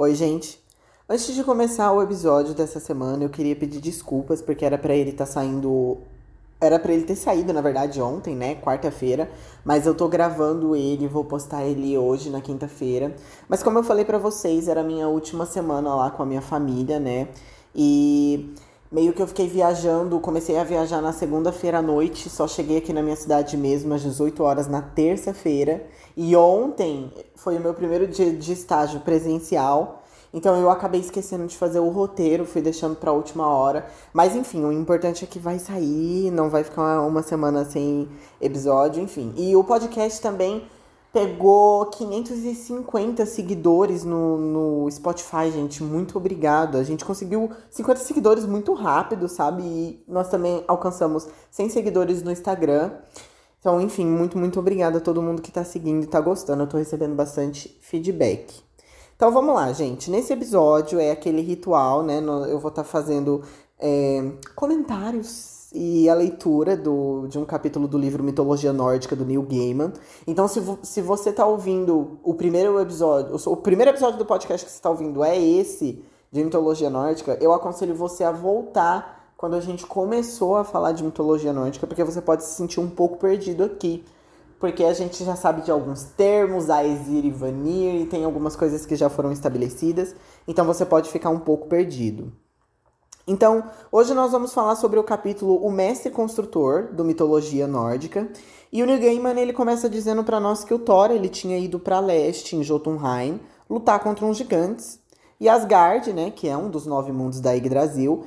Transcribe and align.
Oi, 0.00 0.14
gente. 0.14 0.64
Antes 1.08 1.34
de 1.34 1.42
começar 1.42 1.90
o 1.90 2.00
episódio 2.00 2.54
dessa 2.54 2.78
semana, 2.78 3.24
eu 3.24 3.28
queria 3.28 3.56
pedir 3.56 3.80
desculpas 3.80 4.40
porque 4.40 4.64
era 4.64 4.78
para 4.78 4.94
ele 4.94 5.10
estar 5.10 5.26
tá 5.26 5.32
saindo 5.32 5.98
era 6.60 6.78
para 6.78 6.92
ele 6.92 7.02
ter 7.02 7.16
saído, 7.16 7.52
na 7.52 7.60
verdade, 7.60 8.00
ontem, 8.00 8.36
né, 8.36 8.54
quarta-feira, 8.54 9.28
mas 9.64 9.86
eu 9.86 9.96
tô 9.96 10.06
gravando 10.06 10.76
ele, 10.76 11.08
vou 11.08 11.24
postar 11.24 11.64
ele 11.64 11.98
hoje 11.98 12.30
na 12.30 12.40
quinta-feira. 12.40 13.12
Mas 13.48 13.60
como 13.60 13.80
eu 13.80 13.82
falei 13.82 14.04
para 14.04 14.18
vocês, 14.18 14.68
era 14.68 14.82
a 14.82 14.84
minha 14.84 15.08
última 15.08 15.44
semana 15.44 15.92
lá 15.92 16.12
com 16.12 16.22
a 16.22 16.26
minha 16.26 16.42
família, 16.42 17.00
né? 17.00 17.26
E 17.74 18.54
meio 18.90 19.12
que 19.12 19.20
eu 19.20 19.26
fiquei 19.26 19.46
viajando, 19.46 20.18
comecei 20.20 20.56
a 20.56 20.64
viajar 20.64 21.02
na 21.02 21.12
segunda-feira 21.12 21.78
à 21.78 21.82
noite, 21.82 22.30
só 22.30 22.48
cheguei 22.48 22.78
aqui 22.78 22.92
na 22.92 23.02
minha 23.02 23.16
cidade 23.16 23.56
mesmo 23.56 23.94
às 23.94 24.02
18 24.02 24.42
horas 24.42 24.66
na 24.66 24.80
terça-feira. 24.80 25.86
E 26.16 26.34
ontem 26.34 27.12
foi 27.36 27.56
o 27.56 27.60
meu 27.60 27.74
primeiro 27.74 28.06
dia 28.06 28.32
de 28.32 28.52
estágio 28.52 29.00
presencial. 29.00 30.02
Então 30.32 30.56
eu 30.60 30.70
acabei 30.70 31.00
esquecendo 31.00 31.46
de 31.46 31.56
fazer 31.56 31.80
o 31.80 31.88
roteiro, 31.88 32.44
fui 32.44 32.60
deixando 32.60 32.96
pra 32.96 33.12
última 33.12 33.46
hora. 33.46 33.86
Mas 34.12 34.34
enfim, 34.34 34.64
o 34.64 34.72
importante 34.72 35.24
é 35.24 35.26
que 35.26 35.38
vai 35.38 35.58
sair, 35.58 36.30
não 36.30 36.50
vai 36.50 36.64
ficar 36.64 37.02
uma 37.02 37.22
semana 37.22 37.64
sem 37.64 38.08
episódio, 38.40 39.02
enfim. 39.02 39.32
E 39.36 39.54
o 39.56 39.64
podcast 39.64 40.20
também 40.20 40.64
pegou 41.12 41.86
550 41.86 43.24
seguidores 43.26 44.04
no, 44.04 44.36
no 44.36 44.90
Spotify, 44.90 45.50
gente. 45.52 45.82
Muito 45.82 46.18
obrigado. 46.18 46.76
A 46.76 46.82
gente 46.82 47.04
conseguiu 47.04 47.50
50 47.70 48.00
seguidores 48.00 48.44
muito 48.44 48.72
rápido, 48.74 49.28
sabe? 49.28 49.62
E 49.62 50.04
nós 50.06 50.28
também 50.28 50.62
alcançamos 50.68 51.26
100 51.50 51.70
seguidores 51.70 52.22
no 52.22 52.30
Instagram. 52.30 52.92
Então, 53.58 53.80
enfim, 53.80 54.06
muito, 54.06 54.38
muito 54.38 54.60
obrigada 54.60 54.98
a 54.98 55.00
todo 55.00 55.22
mundo 55.22 55.42
que 55.42 55.50
tá 55.50 55.64
seguindo 55.64 56.04
e 56.04 56.06
tá 56.06 56.20
gostando. 56.20 56.62
Eu 56.62 56.68
tô 56.68 56.76
recebendo 56.76 57.14
bastante 57.14 57.76
feedback. 57.80 58.62
Então 59.16 59.32
vamos 59.32 59.52
lá, 59.54 59.72
gente. 59.72 60.10
Nesse 60.10 60.32
episódio 60.32 61.00
é 61.00 61.10
aquele 61.10 61.40
ritual, 61.40 62.04
né? 62.04 62.18
Eu 62.20 62.60
vou 62.60 62.68
estar 62.68 62.84
tá 62.84 62.84
fazendo 62.84 63.42
é, 63.80 64.30
comentários 64.54 65.57
e 65.72 66.08
a 66.08 66.14
leitura 66.14 66.76
do, 66.76 67.26
de 67.26 67.38
um 67.38 67.44
capítulo 67.44 67.86
do 67.86 67.98
livro 67.98 68.22
Mitologia 68.22 68.72
Nórdica 68.72 69.14
do 69.14 69.24
Neil 69.24 69.42
Gaiman. 69.42 69.92
Então, 70.26 70.48
se, 70.48 70.60
se 70.82 71.00
você 71.00 71.30
está 71.30 71.44
ouvindo 71.46 72.18
o 72.22 72.34
primeiro 72.34 72.80
episódio, 72.80 73.36
o 73.46 73.56
primeiro 73.56 73.90
episódio 73.90 74.18
do 74.18 74.24
podcast 74.24 74.64
que 74.64 74.70
você 74.70 74.78
está 74.78 74.90
ouvindo 74.90 75.22
é 75.22 75.38
esse 75.38 76.02
de 76.30 76.44
mitologia 76.44 76.90
nórdica, 76.90 77.38
eu 77.40 77.52
aconselho 77.52 77.94
você 77.94 78.24
a 78.24 78.30
voltar 78.30 79.32
quando 79.36 79.54
a 79.54 79.60
gente 79.60 79.86
começou 79.86 80.56
a 80.56 80.64
falar 80.64 80.92
de 80.92 81.04
mitologia 81.04 81.52
nórdica, 81.52 81.86
porque 81.86 82.04
você 82.04 82.20
pode 82.20 82.44
se 82.44 82.54
sentir 82.54 82.80
um 82.80 82.88
pouco 82.88 83.18
perdido 83.18 83.64
aqui 83.64 84.04
porque 84.58 84.84
a 84.84 84.92
gente 84.92 85.24
já 85.24 85.36
sabe 85.36 85.62
de 85.62 85.70
alguns 85.70 86.02
termos, 86.02 86.68
Aesir 86.68 87.24
e 87.24 87.30
Vanir, 87.30 88.02
e 88.02 88.06
tem 88.06 88.24
algumas 88.24 88.56
coisas 88.56 88.84
que 88.84 88.96
já 88.96 89.08
foram 89.08 89.30
estabelecidas, 89.30 90.14
então 90.46 90.64
você 90.64 90.84
pode 90.84 91.10
ficar 91.10 91.30
um 91.30 91.38
pouco 91.38 91.68
perdido. 91.68 92.32
Então, 93.30 93.64
hoje 93.92 94.14
nós 94.14 94.32
vamos 94.32 94.54
falar 94.54 94.74
sobre 94.74 94.98
o 94.98 95.04
capítulo 95.04 95.56
O 95.56 95.70
Mestre 95.70 96.10
Construtor, 96.10 96.88
do 96.94 97.04
Mitologia 97.04 97.66
Nórdica, 97.66 98.26
e 98.72 98.82
o 98.82 98.86
Neil 98.86 98.98
Gaiman 98.98 99.38
ele 99.38 99.52
começa 99.52 99.86
dizendo 99.86 100.24
para 100.24 100.40
nós 100.40 100.64
que 100.64 100.72
o 100.72 100.78
Thor 100.78 101.10
ele 101.10 101.28
tinha 101.28 101.58
ido 101.58 101.78
para 101.78 102.00
leste, 102.00 102.56
em 102.56 102.62
Jotunheim, 102.62 103.38
lutar 103.68 104.00
contra 104.00 104.24
uns 104.24 104.38
gigantes, 104.38 104.98
e 105.38 105.46
Asgard, 105.46 106.10
né, 106.10 106.32
que 106.34 106.48
é 106.48 106.56
um 106.56 106.70
dos 106.70 106.86
nove 106.86 107.12
mundos 107.12 107.38
da 107.38 107.52
Yggdrasil, 107.52 108.24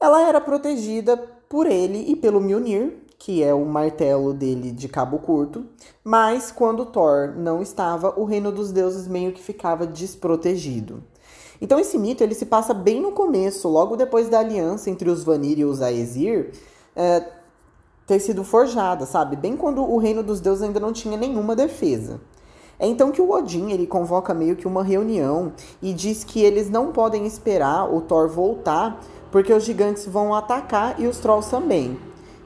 ela 0.00 0.26
era 0.26 0.40
protegida 0.40 1.18
por 1.46 1.66
ele 1.66 2.10
e 2.10 2.16
pelo 2.16 2.40
Mjolnir, 2.40 2.96
que 3.18 3.42
é 3.42 3.52
o 3.52 3.66
martelo 3.66 4.32
dele 4.32 4.72
de 4.72 4.88
cabo 4.88 5.18
curto, 5.18 5.66
mas 6.02 6.50
quando 6.50 6.86
Thor 6.86 7.34
não 7.36 7.60
estava, 7.60 8.18
o 8.18 8.24
reino 8.24 8.50
dos 8.50 8.72
deuses 8.72 9.06
meio 9.06 9.32
que 9.32 9.42
ficava 9.42 9.86
desprotegido. 9.86 11.02
Então 11.60 11.78
esse 11.78 11.98
mito 11.98 12.22
ele 12.22 12.34
se 12.34 12.46
passa 12.46 12.72
bem 12.72 13.00
no 13.00 13.12
começo, 13.12 13.68
logo 13.68 13.96
depois 13.96 14.28
da 14.28 14.40
aliança 14.40 14.88
entre 14.88 15.10
os 15.10 15.22
Vanir 15.22 15.58
e 15.58 15.64
os 15.64 15.82
Aesir 15.82 16.52
é, 16.96 17.24
ter 18.06 18.18
sido 18.18 18.42
forjada, 18.42 19.06
sabe? 19.06 19.36
Bem 19.36 19.56
quando 19.56 19.82
o 19.82 19.98
reino 19.98 20.22
dos 20.22 20.40
deuses 20.40 20.62
ainda 20.62 20.80
não 20.80 20.92
tinha 20.92 21.16
nenhuma 21.16 21.54
defesa. 21.54 22.20
É 22.78 22.86
então 22.86 23.12
que 23.12 23.20
o 23.20 23.30
Odin 23.30 23.72
ele 23.72 23.86
convoca 23.86 24.32
meio 24.32 24.56
que 24.56 24.66
uma 24.66 24.82
reunião 24.82 25.52
e 25.82 25.92
diz 25.92 26.24
que 26.24 26.40
eles 26.40 26.70
não 26.70 26.92
podem 26.92 27.26
esperar 27.26 27.92
o 27.94 28.00
Thor 28.00 28.26
voltar 28.26 28.98
porque 29.30 29.52
os 29.52 29.64
gigantes 29.64 30.06
vão 30.06 30.34
atacar 30.34 30.98
e 30.98 31.06
os 31.06 31.18
trolls 31.18 31.50
também. 31.50 31.98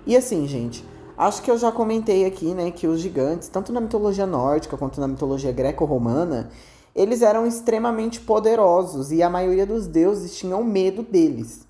E 0.05 0.17
assim, 0.17 0.47
gente, 0.47 0.85
acho 1.17 1.41
que 1.41 1.51
eu 1.51 1.57
já 1.57 1.71
comentei 1.71 2.25
aqui, 2.25 2.53
né, 2.53 2.73
que 2.73 2.87
os 2.87 3.01
gigantes, 3.01 3.49
tanto 3.49 3.73
na 3.73 3.81
mitologia 3.81 4.27
nórdica 4.27 4.77
quanto 4.77 5.01
na 5.01 5.07
mitologia 5.07 5.53
greco-romana, 5.53 6.51
eles 6.95 7.23
eram 7.23 7.47
extremamente 7.47 8.21
poderosos 8.21 9.11
e 9.11 9.23
a 9.23 9.31
maioria 9.31 9.67
dos 9.67 9.87
deuses 9.87 10.37
tinham 10.37 10.63
medo 10.63 11.03
deles. 11.03 11.67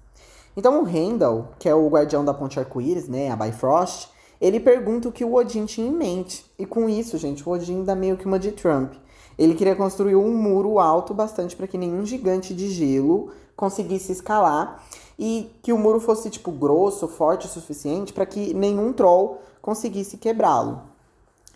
Então 0.57 0.83
o 0.83 0.89
Heimdall, 0.89 1.49
que 1.59 1.69
é 1.69 1.75
o 1.75 1.89
guardião 1.89 2.25
da 2.25 2.35
ponte 2.35 2.61
arco-íris, 2.61 3.09
né, 3.09 3.31
a 3.31 3.37
Bifrost, 3.37 4.09
ele 4.41 4.61
pergunta 4.61 5.09
o 5.09 5.13
que 5.13 5.25
o 5.25 5.35
Odin 5.35 5.65
tinha 5.65 5.87
em 5.87 5.93
mente. 5.93 6.45
E 6.59 6.67
com 6.67 6.89
isso, 6.89 7.17
gente, 7.17 7.49
o 7.49 7.53
Odin 7.53 7.83
dá 7.83 7.95
meio 7.95 8.17
que 8.17 8.27
uma 8.27 8.39
de 8.39 8.53
Trump. 8.53 8.93
Ele 9.39 9.55
queria 9.55 9.75
construir 9.75 10.17
um 10.17 10.37
muro 10.37 10.79
alto 10.79 11.13
bastante 11.13 11.57
para 11.57 11.67
que 11.67 11.79
nenhum 11.79 12.05
gigante 12.05 12.55
de 12.55 12.69
gelo 12.71 13.31
conseguisse 13.57 14.13
escalar 14.13 14.85
e 15.19 15.51
que 15.63 15.73
o 15.73 15.79
muro 15.79 15.99
fosse 15.99 16.31
tipo 16.31 16.53
grosso, 16.53 17.09
forte 17.09 17.47
o 17.47 17.51
suficiente 17.51 18.13
para 18.13 18.27
que 18.27 18.55
nenhum 18.55 18.93
troll 18.93 19.41
conseguisse 19.61 20.17
quebrá-lo. 20.17 20.94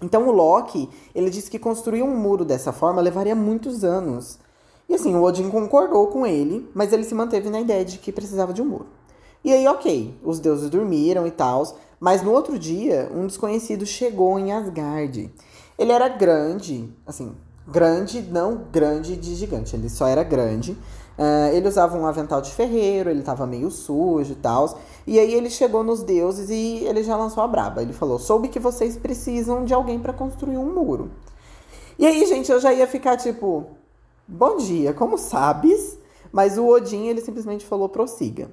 Então 0.01 0.29
o 0.29 0.33
Loki, 0.33 0.89
ele 1.15 1.31
disse 1.31 1.51
que 1.51 1.59
construir 1.59 2.03
um 2.03 2.17
muro 2.17 2.45
dessa 2.45 2.73
forma 2.73 3.01
levaria 3.01 3.35
muitos 3.35 3.85
anos. 3.85 4.39
E 4.89 4.95
assim, 4.95 5.15
o 5.15 5.23
Odin 5.23 5.51
concordou 5.51 6.07
com 6.07 6.27
ele, 6.27 6.69
mas 6.75 6.93
ele 6.93 7.05
se 7.05 7.15
manteve 7.15 7.51
na 7.51 7.61
ideia 7.61 7.85
de 7.85 7.99
que 7.99 8.13
precisava 8.13 8.53
de 8.53 8.63
um 8.63 8.67
muro. 8.67 8.87
E 9.45 9.53
aí, 9.53 9.67
ok, 9.67 10.15
os 10.23 10.41
deuses 10.41 10.71
dormiram 10.71 11.27
e 11.27 11.31
tal, 11.31 11.63
mas 12.01 12.23
no 12.23 12.33
outro 12.33 12.59
dia, 12.59 13.11
um 13.15 13.27
desconhecido 13.27 13.85
chegou 13.85 14.39
em 14.39 14.53
Asgard. 14.53 15.31
Ele 15.79 15.93
era 15.93 16.09
grande, 16.09 16.93
assim, 17.07 17.35
grande, 17.67 18.23
não 18.23 18.63
grande 18.73 19.17
de 19.17 19.35
gigante, 19.35 19.77
ele 19.77 19.89
só 19.89 20.07
era 20.07 20.23
grande, 20.23 20.77
Uh, 21.19 21.53
ele 21.53 21.67
usava 21.67 21.99
um 21.99 22.07
avental 22.07 22.41
de 22.41 22.53
ferreiro, 22.53 23.11
ele 23.11 23.23
tava 23.23 23.45
meio 23.45 23.73
sujo 23.73 24.33
e 24.33 24.37
tal. 24.37 24.79
E 25.05 25.19
aí 25.19 25.35
ele 25.35 25.51
chegou 25.51 25.83
nos 25.83 26.05
deuses 26.05 26.49
e 26.49 26.85
ele 26.85 27.03
já 27.03 27.17
lançou 27.17 27.43
a 27.43 27.49
braba. 27.49 27.83
Ele 27.83 27.93
falou: 27.93 28.21
soube 28.21 28.47
que 28.47 28.61
vocês 28.61 28.97
precisam 28.97 29.65
de 29.65 29.75
alguém 29.75 29.99
para 29.99 30.13
construir 30.13 30.59
um 30.59 30.73
muro. 30.73 31.11
E 31.99 32.07
aí, 32.07 32.25
gente, 32.27 32.53
eu 32.53 32.61
já 32.61 32.73
ia 32.73 32.87
ficar 32.87 33.17
tipo: 33.17 33.67
bom 34.29 34.59
dia, 34.59 34.95
como 34.95 35.19
sabes? 35.19 35.99
Mas 36.31 36.57
o 36.57 36.67
Odin, 36.67 37.09
ele 37.09 37.21
simplesmente 37.21 37.67
falou: 37.67 37.89
prossiga. 37.89 38.49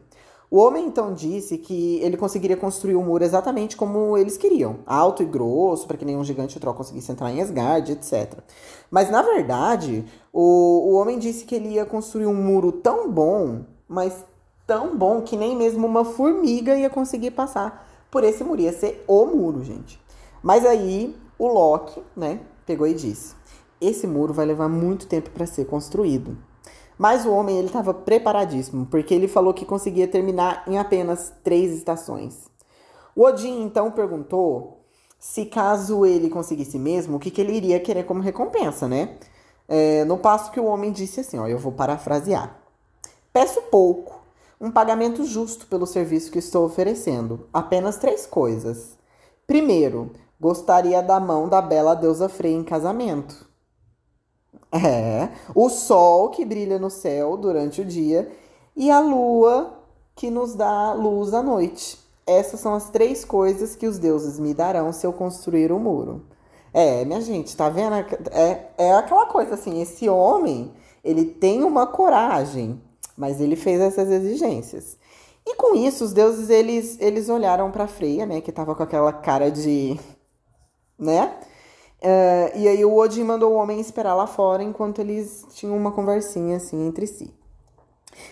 O 0.49 0.57
homem 0.57 0.85
então 0.85 1.13
disse 1.13 1.57
que 1.57 1.99
ele 2.01 2.17
conseguiria 2.17 2.55
construir 2.55 2.95
o 2.95 3.01
muro 3.01 3.23
exatamente 3.23 3.75
como 3.75 4.17
eles 4.17 4.37
queriam, 4.37 4.77
alto 4.85 5.23
e 5.23 5.25
grosso, 5.25 5.87
para 5.87 5.97
que 5.97 6.05
nenhum 6.05 6.23
gigante 6.23 6.59
troll 6.59 6.75
conseguisse 6.75 7.11
entrar 7.11 7.31
em 7.31 7.41
Asgard, 7.41 7.91
etc. 7.91 8.39
Mas 8.91 9.09
na 9.09 9.21
verdade, 9.21 10.05
o, 10.31 10.91
o 10.91 10.93
homem 10.93 11.17
disse 11.17 11.45
que 11.45 11.55
ele 11.55 11.69
ia 11.69 11.85
construir 11.85 12.27
um 12.27 12.35
muro 12.35 12.71
tão 12.71 13.11
bom, 13.11 13.65
mas 13.87 14.23
tão 14.67 14.95
bom 14.95 15.21
que 15.21 15.35
nem 15.35 15.55
mesmo 15.55 15.85
uma 15.85 16.05
formiga 16.05 16.75
ia 16.75 16.89
conseguir 16.89 17.31
passar 17.31 17.87
por 18.11 18.23
esse 18.23 18.43
muro. 18.43 18.61
Ia 18.61 18.73
ser 18.73 19.03
o 19.07 19.25
muro, 19.25 19.63
gente. 19.63 19.99
Mas 20.41 20.65
aí 20.65 21.15
o 21.37 21.47
Loki, 21.47 22.01
né, 22.15 22.39
pegou 22.65 22.87
e 22.87 22.93
disse: 22.93 23.35
esse 23.79 24.07
muro 24.07 24.33
vai 24.33 24.45
levar 24.45 24.69
muito 24.69 25.07
tempo 25.07 25.29
para 25.31 25.45
ser 25.45 25.65
construído. 25.65 26.37
Mas 26.97 27.25
o 27.25 27.31
homem 27.31 27.57
ele 27.57 27.67
estava 27.67 27.93
preparadíssimo, 27.93 28.85
porque 28.85 29.13
ele 29.13 29.27
falou 29.27 29.53
que 29.53 29.65
conseguia 29.65 30.07
terminar 30.07 30.63
em 30.67 30.77
apenas 30.77 31.33
três 31.43 31.73
estações. 31.73 32.49
O 33.15 33.23
Odin 33.23 33.61
então 33.61 33.91
perguntou 33.91 34.81
se 35.19 35.45
caso 35.45 36.05
ele 36.05 36.29
conseguisse 36.29 36.77
mesmo, 36.77 37.17
o 37.17 37.19
que, 37.19 37.31
que 37.31 37.41
ele 37.41 37.53
iria 37.53 37.79
querer 37.79 38.03
como 38.03 38.21
recompensa, 38.21 38.87
né? 38.87 39.17
É, 39.67 40.05
no 40.05 40.17
passo 40.17 40.51
que 40.51 40.59
o 40.59 40.65
homem 40.65 40.91
disse 40.91 41.21
assim, 41.21 41.39
ó, 41.39 41.47
eu 41.47 41.57
vou 41.57 41.71
parafrasear. 41.71 42.55
Peço 43.33 43.61
pouco, 43.63 44.21
um 44.61 44.69
pagamento 44.71 45.23
justo 45.25 45.65
pelo 45.67 45.85
serviço 45.85 46.31
que 46.31 46.39
estou 46.39 46.65
oferecendo. 46.65 47.47
Apenas 47.51 47.97
três 47.97 48.25
coisas. 48.25 48.97
Primeiro, 49.47 50.11
gostaria 50.39 51.01
da 51.01 51.19
mão 51.19 51.49
da 51.49 51.61
bela 51.61 51.95
deusa 51.95 52.29
Frey 52.29 52.53
em 52.53 52.63
casamento. 52.63 53.44
É, 54.75 55.29
o 55.53 55.69
sol 55.69 56.29
que 56.29 56.43
brilha 56.43 56.77
no 56.77 56.89
céu 56.89 57.37
durante 57.37 57.79
o 57.79 57.85
dia 57.85 58.29
e 58.75 58.91
a 58.91 58.99
lua 58.99 59.79
que 60.13 60.29
nos 60.29 60.53
dá 60.53 60.91
luz 60.91 61.33
à 61.33 61.41
noite. 61.41 61.97
Essas 62.27 62.59
são 62.59 62.73
as 62.73 62.89
três 62.89 63.23
coisas 63.23 63.75
que 63.75 63.87
os 63.87 63.97
deuses 63.97 64.37
me 64.37 64.53
darão 64.53 64.91
se 64.91 65.07
eu 65.07 65.13
construir 65.13 65.71
o 65.71 65.77
um 65.77 65.79
muro. 65.79 66.25
É, 66.73 67.05
minha 67.05 67.21
gente, 67.21 67.55
tá 67.55 67.69
vendo? 67.69 67.95
É, 68.31 68.67
é 68.77 68.93
aquela 68.95 69.27
coisa 69.27 69.53
assim, 69.53 69.81
esse 69.81 70.09
homem, 70.09 70.73
ele 71.03 71.23
tem 71.23 71.63
uma 71.63 71.87
coragem, 71.87 72.81
mas 73.15 73.39
ele 73.39 73.55
fez 73.55 73.79
essas 73.79 74.09
exigências. 74.09 74.97
E 75.45 75.55
com 75.55 75.75
isso, 75.75 76.03
os 76.03 76.11
deuses, 76.11 76.49
eles, 76.49 76.97
eles 76.99 77.29
olharam 77.29 77.71
para 77.71 77.87
Freia, 77.87 78.25
né, 78.25 78.41
que 78.41 78.51
tava 78.51 78.75
com 78.75 78.83
aquela 78.83 79.13
cara 79.13 79.49
de... 79.49 79.97
né? 80.99 81.33
Uh, 82.01 82.57
e 82.57 82.67
aí 82.67 82.85
o 82.85 82.95
Odin 82.95 83.23
mandou 83.23 83.53
o 83.53 83.55
homem 83.55 83.79
esperar 83.79 84.13
lá 84.15 84.27
fora 84.27 84.61
enquanto 84.61 84.99
eles 84.99 85.45
tinham 85.53 85.75
uma 85.75 85.91
conversinha 85.91 86.57
assim 86.57 86.85
entre 86.87 87.07
si. 87.07 87.33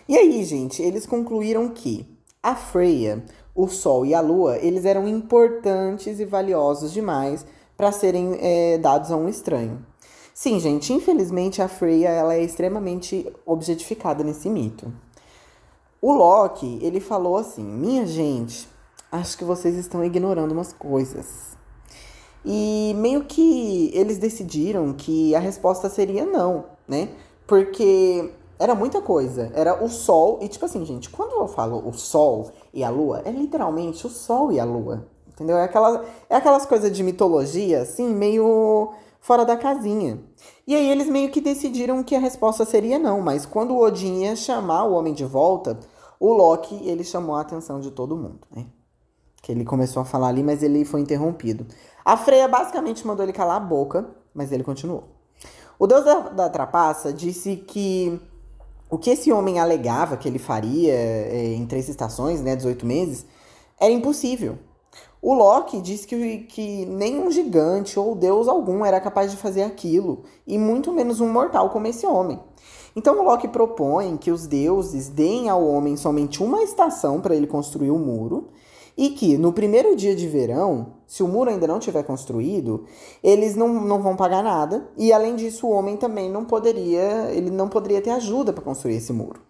E 0.07 0.17
aí, 0.17 0.43
gente, 0.43 0.81
eles 0.81 1.05
concluíram 1.05 1.69
que 1.69 2.05
a 2.41 2.55
Freya, 2.55 3.23
o 3.55 3.67
Sol 3.67 4.05
e 4.05 4.13
a 4.13 4.21
Lua, 4.21 4.57
eles 4.57 4.85
eram 4.85 5.07
importantes 5.07 6.19
e 6.19 6.25
valiosos 6.25 6.91
demais 6.91 7.45
para 7.75 7.91
serem 7.91 8.37
é, 8.39 8.77
dados 8.77 9.11
a 9.11 9.15
um 9.15 9.27
estranho. 9.27 9.85
Sim, 10.33 10.59
gente, 10.59 10.91
infelizmente 10.91 11.61
a 11.61 11.67
Freya 11.67 12.09
ela 12.09 12.33
é 12.33 12.43
extremamente 12.43 13.31
objetificada 13.45 14.23
nesse 14.23 14.49
mito. 14.49 14.91
O 16.01 16.11
Loki, 16.11 16.79
ele 16.81 16.99
falou 16.99 17.37
assim: 17.37 17.63
"Minha 17.63 18.05
gente, 18.05 18.67
acho 19.11 19.37
que 19.37 19.43
vocês 19.43 19.75
estão 19.75 20.03
ignorando 20.03 20.51
umas 20.51 20.73
coisas". 20.73 21.55
E 22.45 22.93
meio 22.97 23.23
que 23.23 23.91
eles 23.93 24.17
decidiram 24.17 24.93
que 24.93 25.33
a 25.33 25.39
resposta 25.39 25.89
seria 25.89 26.25
não, 26.25 26.65
né? 26.87 27.09
Porque 27.47 28.31
era 28.59 28.75
muita 28.75 29.01
coisa. 29.01 29.51
Era 29.53 29.83
o 29.83 29.89
sol 29.89 30.39
e 30.41 30.47
tipo 30.47 30.65
assim, 30.65 30.85
gente, 30.85 31.09
quando 31.09 31.33
eu 31.33 31.47
falo 31.47 31.87
o 31.87 31.93
sol 31.93 32.51
e 32.73 32.83
a 32.83 32.89
lua, 32.89 33.21
é 33.25 33.31
literalmente 33.31 34.05
o 34.05 34.09
sol 34.09 34.51
e 34.51 34.59
a 34.59 34.65
lua. 34.65 35.07
Entendeu? 35.27 35.57
É, 35.57 35.63
aquela, 35.63 36.05
é 36.29 36.35
aquelas 36.35 36.65
coisas 36.65 36.91
de 36.91 37.01
mitologia, 37.01 37.81
assim, 37.81 38.13
meio 38.13 38.93
fora 39.19 39.43
da 39.45 39.57
casinha. 39.57 40.19
E 40.67 40.75
aí 40.75 40.89
eles 40.89 41.07
meio 41.07 41.31
que 41.31 41.41
decidiram 41.41 42.03
que 42.03 42.15
a 42.15 42.19
resposta 42.19 42.65
seria 42.65 42.99
não, 42.99 43.19
mas 43.19 43.45
quando 43.45 43.71
o 43.71 43.81
Odin 43.81 44.23
ia 44.23 44.35
chamar 44.35 44.83
o 44.83 44.93
homem 44.93 45.13
de 45.13 45.25
volta, 45.25 45.79
o 46.19 46.31
Loki, 46.31 46.87
ele 46.87 47.03
chamou 47.03 47.35
a 47.35 47.41
atenção 47.41 47.79
de 47.79 47.89
todo 47.89 48.15
mundo, 48.15 48.47
né? 48.51 48.65
Que 49.41 49.51
ele 49.51 49.65
começou 49.65 50.01
a 50.01 50.05
falar 50.05 50.27
ali, 50.27 50.43
mas 50.43 50.61
ele 50.61 50.85
foi 50.85 51.01
interrompido. 51.01 51.65
A 52.05 52.17
Freya 52.17 52.47
basicamente 52.47 53.05
mandou 53.05 53.23
ele 53.23 53.33
calar 53.33 53.57
a 53.57 53.59
boca, 53.59 54.05
mas 54.33 54.51
ele 54.51 54.63
continuou. 54.63 55.05
O 55.79 55.87
deus 55.87 56.03
da, 56.03 56.19
da 56.29 56.49
trapaça 56.49 57.11
disse 57.11 57.55
que 57.55 58.19
o 58.89 58.97
que 58.97 59.09
esse 59.09 59.31
homem 59.31 59.59
alegava 59.59 60.17
que 60.17 60.27
ele 60.27 60.39
faria 60.39 60.93
é, 60.93 61.53
em 61.53 61.65
três 61.65 61.89
estações, 61.89 62.41
né, 62.41 62.55
18 62.55 62.85
meses, 62.85 63.25
era 63.79 63.91
impossível. 63.91 64.57
O 65.21 65.33
Loki 65.33 65.81
disse 65.81 66.05
que, 66.05 66.39
que 66.39 66.85
nenhum 66.85 67.31
gigante 67.31 67.97
ou 67.97 68.13
deus 68.13 68.47
algum 68.47 68.85
era 68.85 68.99
capaz 68.99 69.31
de 69.31 69.37
fazer 69.37 69.63
aquilo, 69.63 70.23
e 70.45 70.57
muito 70.57 70.91
menos 70.91 71.21
um 71.21 71.31
mortal 71.31 71.69
como 71.69 71.87
esse 71.87 72.05
homem. 72.05 72.39
Então 72.95 73.19
o 73.19 73.23
Loki 73.23 73.47
propõe 73.47 74.17
que 74.17 74.31
os 74.31 74.45
deuses 74.45 75.09
deem 75.09 75.49
ao 75.49 75.65
homem 75.65 75.97
somente 75.97 76.43
uma 76.43 76.61
estação 76.61 77.19
para 77.19 77.35
ele 77.35 77.47
construir 77.47 77.89
o 77.89 77.97
muro, 77.97 78.49
e 78.97 79.09
que 79.09 79.37
no 79.37 79.51
primeiro 79.51 79.95
dia 79.95 80.15
de 80.15 80.27
verão, 80.27 80.93
se 81.07 81.23
o 81.23 81.27
muro 81.27 81.49
ainda 81.49 81.67
não 81.67 81.79
tiver 81.79 82.03
construído, 82.03 82.85
eles 83.23 83.55
não, 83.55 83.67
não 83.67 84.01
vão 84.01 84.15
pagar 84.15 84.43
nada, 84.43 84.87
e 84.97 85.11
além 85.11 85.35
disso 85.35 85.67
o 85.67 85.71
homem 85.71 85.97
também 85.97 86.29
não 86.29 86.45
poderia, 86.45 87.31
ele 87.31 87.49
não 87.49 87.67
poderia 87.67 88.01
ter 88.01 88.11
ajuda 88.11 88.53
para 88.53 88.63
construir 88.63 88.95
esse 88.95 89.11
muro. 89.11 89.41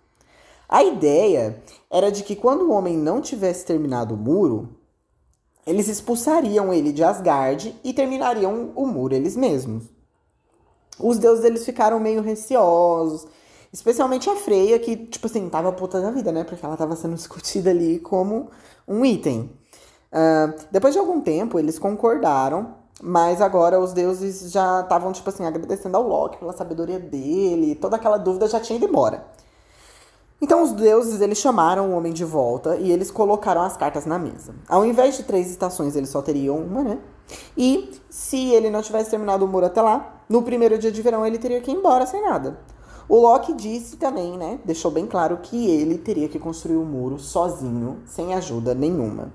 A 0.67 0.83
ideia 0.83 1.61
era 1.89 2.11
de 2.11 2.23
que 2.23 2.35
quando 2.35 2.63
o 2.63 2.71
homem 2.71 2.97
não 2.97 3.21
tivesse 3.21 3.65
terminado 3.65 4.15
o 4.15 4.17
muro, 4.17 4.69
eles 5.67 5.87
expulsariam 5.87 6.73
ele 6.73 6.91
de 6.91 7.03
Asgard 7.03 7.75
e 7.83 7.93
terminariam 7.93 8.71
o 8.75 8.85
muro 8.85 9.13
eles 9.13 9.35
mesmos. 9.35 9.83
Os 10.99 11.17
deuses 11.17 11.43
eles 11.43 11.65
ficaram 11.65 11.99
meio 11.99 12.21
receosos, 12.21 13.27
especialmente 13.73 14.29
a 14.29 14.35
Freya, 14.35 14.77
que, 14.77 14.95
tipo 14.95 15.25
assim, 15.25 15.49
tava 15.49 15.71
puta 15.71 15.99
da 15.99 16.11
vida, 16.11 16.31
né? 16.31 16.43
Porque 16.43 16.63
ela 16.63 16.77
tava 16.77 16.95
sendo 16.95 17.15
discutida 17.17 17.71
ali 17.71 17.99
como 17.99 18.51
um 18.87 19.03
item. 19.03 19.49
Uh, 20.11 20.53
depois 20.71 20.93
de 20.93 20.99
algum 20.99 21.19
tempo, 21.19 21.57
eles 21.57 21.79
concordaram, 21.79 22.75
mas 23.01 23.41
agora 23.41 23.79
os 23.79 23.91
deuses 23.91 24.51
já 24.51 24.81
estavam, 24.81 25.11
tipo 25.11 25.27
assim, 25.27 25.43
agradecendo 25.43 25.97
ao 25.97 26.07
Loki 26.07 26.37
pela 26.37 26.53
sabedoria 26.53 26.99
dele, 26.99 27.73
toda 27.73 27.95
aquela 27.95 28.17
dúvida 28.17 28.47
já 28.47 28.59
tinha 28.59 28.77
ido 28.77 28.85
embora. 28.85 29.25
Então 30.39 30.61
os 30.61 30.73
deuses 30.73 31.21
eles 31.21 31.37
chamaram 31.37 31.89
o 31.89 31.95
homem 31.95 32.11
de 32.11 32.25
volta 32.25 32.75
e 32.75 32.91
eles 32.91 33.09
colocaram 33.09 33.61
as 33.61 33.77
cartas 33.77 34.05
na 34.05 34.19
mesa. 34.19 34.53
Ao 34.67 34.85
invés 34.85 35.15
de 35.15 35.23
três 35.23 35.49
estações, 35.49 35.95
eles 35.95 36.09
só 36.09 36.21
teriam 36.21 36.57
uma, 36.57 36.83
né? 36.83 36.99
E 37.57 37.89
se 38.09 38.51
ele 38.51 38.69
não 38.69 38.81
tivesse 38.81 39.09
terminado 39.09 39.45
o 39.45 39.47
muro 39.47 39.65
até 39.65 39.81
lá, 39.81 40.21
no 40.27 40.43
primeiro 40.43 40.77
dia 40.77 40.91
de 40.91 41.01
verão 41.01 41.25
ele 41.25 41.37
teria 41.37 41.61
que 41.61 41.71
ir 41.71 41.75
embora 41.75 42.05
sem 42.05 42.21
nada. 42.21 42.59
O 43.07 43.17
Loki 43.19 43.53
disse 43.53 43.97
também, 43.97 44.38
né? 44.38 44.59
Deixou 44.63 44.89
bem 44.89 45.05
claro 45.05 45.38
que 45.38 45.67
ele 45.67 45.97
teria 45.97 46.29
que 46.29 46.39
construir 46.39 46.77
o 46.77 46.85
muro 46.85 47.19
sozinho, 47.19 48.00
sem 48.05 48.33
ajuda 48.33 48.73
nenhuma. 48.73 49.31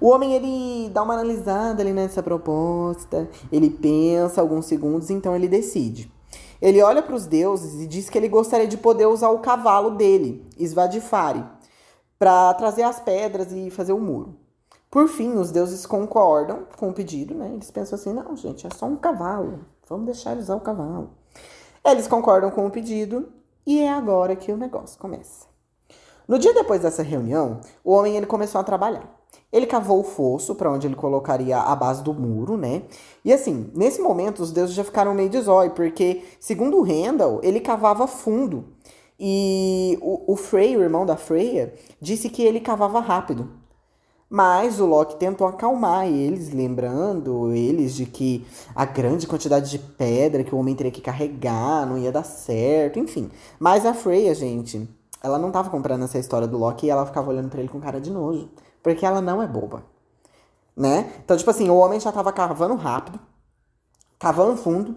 O 0.00 0.08
homem 0.08 0.32
ele 0.32 0.88
dá 0.90 1.02
uma 1.02 1.14
analisada 1.14 1.82
ali 1.82 1.92
nessa 1.92 2.22
proposta, 2.22 3.28
ele 3.52 3.68
pensa 3.68 4.40
alguns 4.40 4.64
segundos, 4.64 5.10
então 5.10 5.36
ele 5.36 5.46
decide. 5.46 6.10
Ele 6.60 6.82
olha 6.82 7.02
para 7.02 7.14
os 7.14 7.26
deuses 7.26 7.82
e 7.82 7.86
diz 7.86 8.08
que 8.08 8.16
ele 8.16 8.28
gostaria 8.28 8.66
de 8.66 8.78
poder 8.78 9.06
usar 9.06 9.28
o 9.28 9.40
cavalo 9.40 9.90
dele, 9.90 10.46
Svadifari, 10.58 11.44
para 12.18 12.54
trazer 12.54 12.82
as 12.82 13.00
pedras 13.00 13.52
e 13.52 13.70
fazer 13.70 13.92
o 13.92 14.00
muro. 14.00 14.36
Por 14.90 15.08
fim, 15.08 15.34
os 15.34 15.50
deuses 15.50 15.86
concordam 15.86 16.66
com 16.78 16.90
o 16.90 16.92
pedido, 16.92 17.34
né? 17.34 17.50
Eles 17.52 17.70
pensam 17.70 17.98
assim: 17.98 18.12
não, 18.12 18.36
gente, 18.36 18.66
é 18.66 18.70
só 18.70 18.86
um 18.86 18.96
cavalo, 18.96 19.60
vamos 19.88 20.06
deixar 20.06 20.32
ele 20.32 20.40
usar 20.40 20.56
o 20.56 20.60
cavalo. 20.60 21.10
Eles 21.84 22.06
concordam 22.06 22.50
com 22.50 22.66
o 22.66 22.70
pedido 22.70 23.28
e 23.66 23.80
é 23.80 23.90
agora 23.90 24.36
que 24.36 24.52
o 24.52 24.56
negócio 24.56 24.98
começa. 24.98 25.46
No 26.28 26.38
dia 26.38 26.54
depois 26.54 26.82
dessa 26.82 27.02
reunião, 27.02 27.60
o 27.82 27.92
homem 27.92 28.16
ele 28.16 28.26
começou 28.26 28.60
a 28.60 28.64
trabalhar. 28.64 29.18
Ele 29.52 29.66
cavou 29.66 30.00
o 30.00 30.04
fosso 30.04 30.54
para 30.54 30.70
onde 30.70 30.86
ele 30.86 30.94
colocaria 30.94 31.58
a 31.58 31.74
base 31.74 32.02
do 32.04 32.14
muro, 32.14 32.56
né? 32.56 32.82
E 33.24 33.32
assim, 33.32 33.70
nesse 33.74 34.00
momento 34.00 34.40
os 34.40 34.52
deuses 34.52 34.74
já 34.74 34.84
ficaram 34.84 35.12
meio 35.12 35.28
de 35.28 35.40
zóio, 35.40 35.72
porque, 35.72 36.22
segundo 36.38 36.76
o 36.76 36.82
Randall, 36.82 37.40
ele 37.42 37.58
cavava 37.58 38.06
fundo. 38.06 38.64
E 39.18 39.98
o, 40.00 40.32
o 40.32 40.36
Frey, 40.36 40.76
o 40.76 40.82
irmão 40.82 41.04
da 41.04 41.16
Freya, 41.16 41.74
disse 42.00 42.30
que 42.30 42.42
ele 42.42 42.60
cavava 42.60 43.00
rápido. 43.00 43.59
Mas 44.32 44.78
o 44.78 44.86
Loki 44.86 45.16
tentou 45.16 45.44
acalmar 45.44 46.06
eles, 46.06 46.52
lembrando 46.52 47.52
eles 47.52 47.92
de 47.96 48.06
que 48.06 48.46
a 48.76 48.84
grande 48.84 49.26
quantidade 49.26 49.68
de 49.68 49.78
pedra 49.80 50.44
que 50.44 50.54
o 50.54 50.58
homem 50.58 50.76
teria 50.76 50.92
que 50.92 51.00
carregar 51.00 51.84
não 51.84 51.98
ia 51.98 52.12
dar 52.12 52.22
certo, 52.22 53.00
enfim. 53.00 53.28
Mas 53.58 53.84
a 53.84 53.92
Freya, 53.92 54.32
gente, 54.32 54.88
ela 55.20 55.36
não 55.36 55.50
tava 55.50 55.68
comprando 55.68 56.04
essa 56.04 56.16
história 56.16 56.46
do 56.46 56.56
Loki 56.56 56.86
e 56.86 56.90
ela 56.90 57.04
ficava 57.04 57.28
olhando 57.28 57.50
para 57.50 57.58
ele 57.58 57.68
com 57.68 57.80
cara 57.80 58.00
de 58.00 58.08
nojo. 58.08 58.48
Porque 58.80 59.04
ela 59.04 59.20
não 59.20 59.42
é 59.42 59.48
boba. 59.48 59.82
Né? 60.76 61.12
Então, 61.24 61.36
tipo 61.36 61.50
assim, 61.50 61.68
o 61.68 61.76
homem 61.76 61.98
já 61.98 62.12
tava 62.12 62.32
cavando 62.32 62.76
rápido, 62.76 63.18
cavando 64.16 64.56
fundo. 64.56 64.94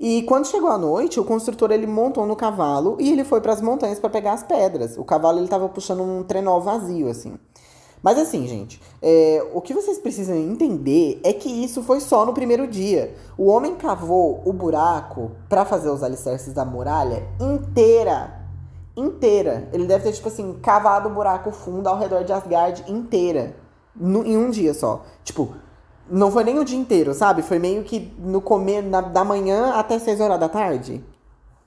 E 0.00 0.22
quando 0.22 0.46
chegou 0.46 0.70
a 0.70 0.78
noite, 0.78 1.20
o 1.20 1.24
construtor 1.24 1.70
ele 1.70 1.86
montou 1.86 2.26
no 2.26 2.34
cavalo 2.34 2.96
e 2.98 3.12
ele 3.12 3.22
foi 3.22 3.42
para 3.42 3.52
as 3.52 3.60
montanhas 3.60 4.00
para 4.00 4.08
pegar 4.08 4.32
as 4.32 4.42
pedras. 4.42 4.96
O 4.96 5.04
cavalo 5.04 5.38
ele 5.38 5.46
tava 5.46 5.68
puxando 5.68 6.02
um 6.02 6.24
trenó 6.24 6.58
vazio 6.58 7.10
assim. 7.10 7.38
Mas 8.02 8.18
assim, 8.18 8.46
gente, 8.46 8.80
é, 9.00 9.46
o 9.54 9.60
que 9.60 9.72
vocês 9.72 9.98
precisam 9.98 10.34
entender 10.36 11.20
é 11.22 11.32
que 11.32 11.48
isso 11.48 11.82
foi 11.82 12.00
só 12.00 12.26
no 12.26 12.32
primeiro 12.32 12.66
dia. 12.66 13.14
O 13.38 13.46
homem 13.46 13.76
cavou 13.76 14.42
o 14.44 14.52
buraco 14.52 15.30
para 15.48 15.64
fazer 15.64 15.88
os 15.88 16.02
alicerces 16.02 16.52
da 16.52 16.64
muralha 16.64 17.22
inteira 17.40 18.42
inteira. 18.96 19.68
Ele 19.72 19.86
deve 19.86 20.04
ter, 20.04 20.12
tipo 20.12 20.28
assim, 20.28 20.58
cavado 20.62 21.08
o 21.08 21.12
buraco 21.12 21.50
fundo 21.50 21.88
ao 21.88 21.98
redor 21.98 22.24
de 22.24 22.32
Asgard 22.32 22.84
inteira. 22.88 23.56
No, 23.94 24.24
em 24.24 24.36
um 24.36 24.50
dia 24.50 24.74
só. 24.74 25.04
Tipo, 25.24 25.54
não 26.10 26.30
foi 26.30 26.44
nem 26.44 26.58
o 26.58 26.64
dia 26.64 26.78
inteiro, 26.78 27.14
sabe? 27.14 27.42
Foi 27.42 27.58
meio 27.58 27.82
que 27.82 28.12
no 28.18 28.40
comer 28.40 28.82
da 28.82 29.24
manhã 29.24 29.72
até 29.74 29.98
6 29.98 30.20
horas 30.20 30.40
da 30.40 30.48
tarde. 30.48 31.02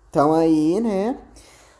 Então 0.10 0.34
aí, 0.34 0.80
né? 0.80 1.18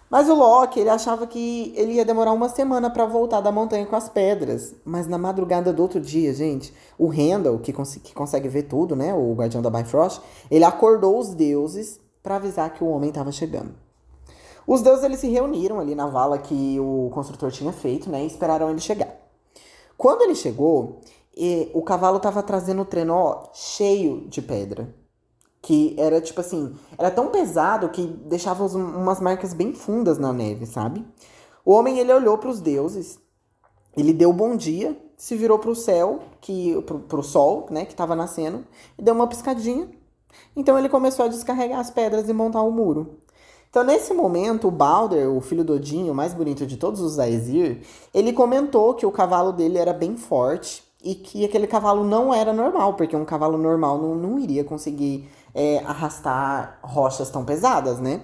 Mas 0.10 0.30
o 0.30 0.36
Loki, 0.36 0.80
ele 0.80 0.90
achava 0.90 1.26
que 1.26 1.74
ele 1.76 1.94
ia 1.94 2.06
demorar 2.06 2.32
uma 2.32 2.48
semana 2.48 2.90
para 2.90 3.06
voltar 3.06 3.42
da 3.42 3.52
montanha 3.52 3.86
com 3.86 3.96
as 3.96 4.08
pedras. 4.08 4.76
Mas 4.86 5.08
na 5.08 5.18
madrugada 5.18 5.74
do 5.74 5.82
outro 5.82 6.00
dia, 6.00 6.34
gente, 6.34 6.74
o 6.98 7.08
Randall, 7.08 7.58
que, 7.60 7.74
cons 7.74 7.96
que 7.96 8.14
consegue 8.14 8.48
ver 8.48 8.64
tudo, 8.64 8.96
né? 8.96 9.14
O 9.14 9.34
guardião 9.34 9.62
da 9.62 9.70
Bifrost, 9.70 10.22
ele 10.50 10.64
acordou 10.64 11.18
os 11.18 11.34
deuses 11.34 12.00
para 12.22 12.36
avisar 12.36 12.74
que 12.74 12.84
o 12.84 12.88
homem 12.88 13.10
estava 13.10 13.32
chegando. 13.32 13.74
Os 14.68 14.82
deuses 14.82 15.04
eles 15.04 15.20
se 15.20 15.28
reuniram 15.28 15.80
ali 15.80 15.94
na 15.94 16.08
vala 16.08 16.38
que 16.38 16.80
o 16.80 17.10
construtor 17.14 17.52
tinha 17.52 17.72
feito, 17.72 18.10
né? 18.10 18.24
E 18.24 18.28
esperaram 18.28 18.70
ele 18.70 18.80
chegar. 18.80 19.14
Quando 19.98 20.22
ele 20.22 20.36
chegou, 20.36 21.02
o 21.74 21.82
cavalo 21.82 22.18
estava 22.18 22.42
trazendo 22.44 22.82
o 22.82 22.86
trenó 22.86 23.44
cheio 23.54 24.28
de 24.28 24.42
pedra. 24.42 24.88
Que 25.66 25.96
era 25.98 26.22
tipo 26.22 26.42
assim, 26.42 26.76
era 26.96 27.10
tão 27.10 27.30
pesado 27.30 27.90
que 27.90 28.06
deixava 28.06 28.64
umas 28.78 29.20
marcas 29.20 29.52
bem 29.52 29.74
fundas 29.74 30.20
na 30.20 30.32
neve, 30.32 30.68
sabe? 30.68 31.04
O 31.66 31.72
homem 31.72 31.98
ele 31.98 32.14
olhou 32.14 32.38
para 32.38 32.52
os 32.52 32.62
deuses, 32.62 33.18
ele 33.98 34.14
deu 34.14 34.32
bom 34.32 34.56
dia, 34.56 34.96
se 35.18 35.36
virou 35.36 35.58
para 35.58 35.72
o 35.72 35.76
céu, 35.76 36.20
que 36.40 36.80
para 36.84 37.20
o 37.20 37.24
sol, 37.24 37.66
né, 37.72 37.84
que 37.84 37.94
estava 37.94 38.16
nascendo, 38.16 38.64
e 38.96 39.02
deu 39.02 39.16
uma 39.16 39.26
piscadinha. 39.26 39.90
Então 40.56 40.78
ele 40.78 40.88
começou 40.88 41.26
a 41.26 41.30
descarregar 41.30 41.80
as 41.80 41.90
pedras 41.90 42.30
e 42.30 42.34
montar 42.34 42.62
o 42.62 42.70
muro. 42.70 43.22
Então, 43.68 43.84
nesse 43.84 44.14
momento, 44.14 44.68
o 44.68 44.72
Balder, 44.72 45.28
o 45.28 45.42
filho 45.42 45.64
do 45.64 45.74
Odin, 45.74 46.12
o 46.12 46.14
mais 46.14 46.32
bonito 46.36 46.68
de 46.68 46.78
todos 46.78 47.02
os 47.02 47.18
Aesir, 47.18 47.82
ele 48.14 48.32
comentou 48.32 48.94
que 48.94 49.06
o 49.06 49.12
cavalo 49.12 49.52
dele 49.52 49.80
era 49.80 49.94
bem 49.94 50.16
forte 50.16 50.84
e 51.06 51.14
que 51.14 51.46
aquele 51.46 51.68
cavalo 51.68 52.04
não 52.04 52.34
era 52.34 52.52
normal, 52.52 52.96
porque 52.96 53.16
um 53.16 53.24
cavalo 53.24 53.60
normal 53.60 54.00
não, 54.00 54.16
não 54.16 54.40
iria 54.40 54.64
conseguir 54.64 55.30
é, 55.54 55.78
arrastar 55.86 56.80
rochas 56.82 57.30
tão 57.30 57.46
pesadas, 57.46 58.00
né? 58.00 58.22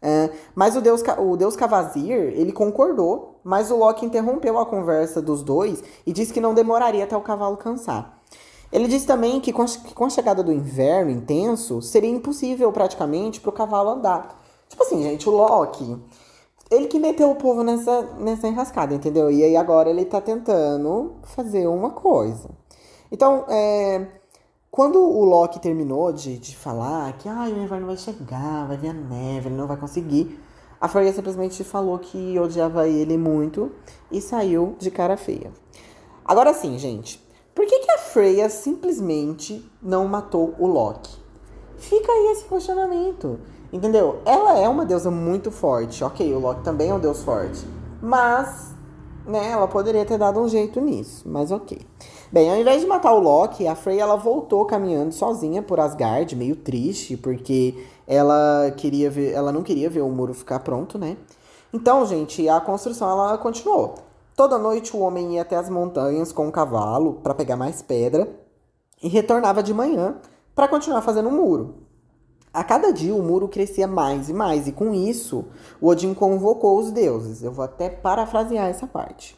É, 0.00 0.30
mas 0.54 0.76
o 0.76 0.80
deus, 0.80 1.02
o 1.18 1.36
deus 1.36 1.56
Cavazir, 1.56 2.12
ele 2.12 2.52
concordou, 2.52 3.40
mas 3.42 3.68
o 3.72 3.76
Loki 3.76 4.06
interrompeu 4.06 4.56
a 4.56 4.64
conversa 4.64 5.20
dos 5.20 5.42
dois 5.42 5.82
e 6.06 6.12
disse 6.12 6.32
que 6.32 6.40
não 6.40 6.54
demoraria 6.54 7.02
até 7.02 7.16
o 7.16 7.20
cavalo 7.20 7.56
cansar. 7.56 8.20
Ele 8.70 8.86
disse 8.86 9.04
também 9.04 9.40
que 9.40 9.52
com, 9.52 9.64
que 9.64 9.92
com 9.92 10.04
a 10.04 10.10
chegada 10.10 10.40
do 10.40 10.52
inverno 10.52 11.10
intenso, 11.10 11.82
seria 11.82 12.10
impossível 12.10 12.70
praticamente 12.70 13.40
para 13.40 13.50
o 13.50 13.52
cavalo 13.52 13.90
andar. 13.90 14.40
Tipo 14.68 14.84
assim, 14.84 15.02
gente, 15.02 15.28
o 15.28 15.32
Loki, 15.32 15.98
ele 16.70 16.86
que 16.86 16.98
meteu 16.98 17.30
o 17.30 17.36
povo 17.36 17.62
nessa, 17.62 18.02
nessa 18.18 18.48
enrascada, 18.48 18.94
entendeu? 18.94 19.30
E 19.30 19.42
aí 19.42 19.56
agora 19.56 19.88
ele 19.88 20.04
tá 20.04 20.20
tentando 20.20 21.16
fazer 21.22 21.66
uma 21.66 21.90
coisa. 21.90 22.50
Então, 23.10 23.44
é, 23.48 24.06
quando 24.70 25.00
o 25.00 25.24
Loki 25.24 25.60
terminou 25.60 26.12
de, 26.12 26.38
de 26.38 26.54
falar 26.56 27.12
que 27.14 27.28
ah, 27.28 27.44
o 27.44 27.62
inverno 27.62 27.86
vai 27.86 27.96
chegar, 27.96 28.66
vai 28.66 28.76
vir 28.76 28.90
a 28.90 28.92
neve, 28.92 29.48
ele 29.48 29.56
não 29.56 29.66
vai 29.66 29.76
conseguir, 29.76 30.38
a 30.80 30.86
Freya 30.86 31.12
simplesmente 31.12 31.64
falou 31.64 31.98
que 31.98 32.38
odiava 32.38 32.86
ele 32.86 33.16
muito 33.16 33.72
e 34.12 34.20
saiu 34.20 34.76
de 34.78 34.90
cara 34.90 35.16
feia. 35.16 35.50
Agora 36.24 36.52
sim, 36.52 36.78
gente, 36.78 37.26
por 37.54 37.66
que, 37.66 37.78
que 37.80 37.90
a 37.90 37.98
Freya 37.98 38.48
simplesmente 38.48 39.68
não 39.82 40.06
matou 40.06 40.54
o 40.58 40.66
Loki? 40.66 41.18
Fica 41.78 42.12
aí 42.12 42.32
esse 42.32 42.44
questionamento. 42.44 43.40
Entendeu? 43.72 44.20
Ela 44.24 44.58
é 44.58 44.68
uma 44.68 44.84
deusa 44.84 45.10
muito 45.10 45.50
forte. 45.50 46.02
Ok, 46.02 46.32
o 46.34 46.38
Loki 46.38 46.62
também 46.62 46.90
é 46.90 46.94
um 46.94 46.98
deus 46.98 47.22
forte. 47.22 47.66
Mas, 48.00 48.74
né, 49.26 49.50
ela 49.50 49.68
poderia 49.68 50.04
ter 50.04 50.16
dado 50.16 50.40
um 50.40 50.48
jeito 50.48 50.80
nisso. 50.80 51.28
Mas 51.28 51.50
ok. 51.50 51.78
Bem, 52.32 52.50
ao 52.50 52.56
invés 52.56 52.80
de 52.80 52.86
matar 52.86 53.12
o 53.12 53.20
Loki, 53.20 53.66
a 53.66 53.74
Frey 53.74 53.98
ela 53.98 54.16
voltou 54.16 54.64
caminhando 54.64 55.12
sozinha 55.12 55.62
por 55.62 55.80
Asgard, 55.80 56.34
meio 56.34 56.56
triste, 56.56 57.16
porque 57.16 57.74
ela 58.06 58.70
queria 58.76 59.10
ver, 59.10 59.32
ela 59.32 59.52
não 59.52 59.62
queria 59.62 59.90
ver 59.90 60.00
o 60.00 60.08
muro 60.08 60.32
ficar 60.32 60.60
pronto, 60.60 60.98
né? 60.98 61.16
Então, 61.72 62.06
gente, 62.06 62.48
a 62.48 62.60
construção 62.60 63.10
ela 63.10 63.36
continuou. 63.36 63.94
Toda 64.34 64.56
noite 64.56 64.96
o 64.96 65.00
homem 65.00 65.34
ia 65.34 65.42
até 65.42 65.56
as 65.56 65.68
montanhas 65.68 66.32
com 66.32 66.46
um 66.46 66.50
cavalo 66.50 67.14
para 67.14 67.34
pegar 67.34 67.56
mais 67.56 67.82
pedra 67.82 68.28
e 69.02 69.08
retornava 69.08 69.62
de 69.62 69.74
manhã 69.74 70.16
para 70.54 70.68
continuar 70.68 71.02
fazendo 71.02 71.28
o 71.28 71.32
um 71.32 71.36
muro. 71.36 71.87
A 72.52 72.64
cada 72.64 72.92
dia 72.92 73.14
o 73.14 73.22
muro 73.22 73.48
crescia 73.48 73.86
mais 73.86 74.28
e 74.28 74.32
mais, 74.32 74.66
e 74.66 74.72
com 74.72 74.94
isso, 74.94 75.44
o 75.80 75.88
Odin 75.88 76.14
convocou 76.14 76.78
os 76.78 76.90
deuses. 76.90 77.42
Eu 77.42 77.52
vou 77.52 77.64
até 77.64 77.88
parafrasear 77.90 78.68
essa 78.68 78.86
parte. 78.86 79.36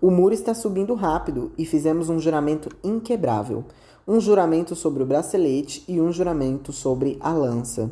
O 0.00 0.10
muro 0.10 0.34
está 0.34 0.54
subindo 0.54 0.94
rápido 0.94 1.52
e 1.58 1.64
fizemos 1.64 2.08
um 2.08 2.18
juramento 2.18 2.68
inquebrável. 2.84 3.64
Um 4.06 4.20
juramento 4.20 4.76
sobre 4.76 5.02
o 5.02 5.06
bracelete 5.06 5.82
e 5.88 6.00
um 6.00 6.12
juramento 6.12 6.72
sobre 6.72 7.18
a 7.20 7.32
lança. 7.32 7.90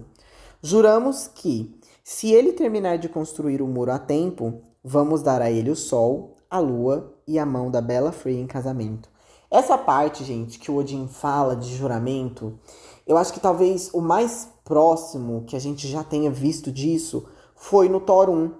Juramos 0.63 1.27
que, 1.27 1.75
se 2.05 2.31
ele 2.31 2.53
terminar 2.53 2.99
de 2.99 3.09
construir 3.09 3.61
o 3.61 3.67
muro 3.67 3.91
a 3.91 3.99
tempo, 3.99 4.61
vamos 4.83 5.23
dar 5.23 5.43
a 5.43 5.51
ele 5.51 5.71
o 5.71 5.77
sol, 5.77 6.37
a 6.49 6.61
lua 6.61 7.13
e 7.27 7.39
a 7.39 7.45
mão 7.45 7.71
da 7.71 7.81
bela 7.81 8.13
Frey 8.13 8.41
em 8.41 8.47
casamento. 8.47 9.09
Essa 9.51 9.77
parte, 9.77 10.25
gente, 10.25 10.59
que 10.59 10.71
o 10.71 10.77
Odin 10.77 11.09
fala 11.09 11.55
de 11.57 11.75
juramento, 11.75 12.59
eu 13.07 13.17
acho 13.17 13.33
que 13.33 13.41
talvez 13.41 13.91
o 13.93 14.01
mais 14.01 14.49
próximo 14.65 15.45
que 15.47 15.57
a 15.57 15.59
gente 15.59 15.87
já 15.87 16.03
tenha 16.03 16.31
visto 16.31 16.73
disso 16.73 17.27
foi 17.55 17.89
no 17.89 18.01
Thor 18.01 18.31
1, 18.31 18.51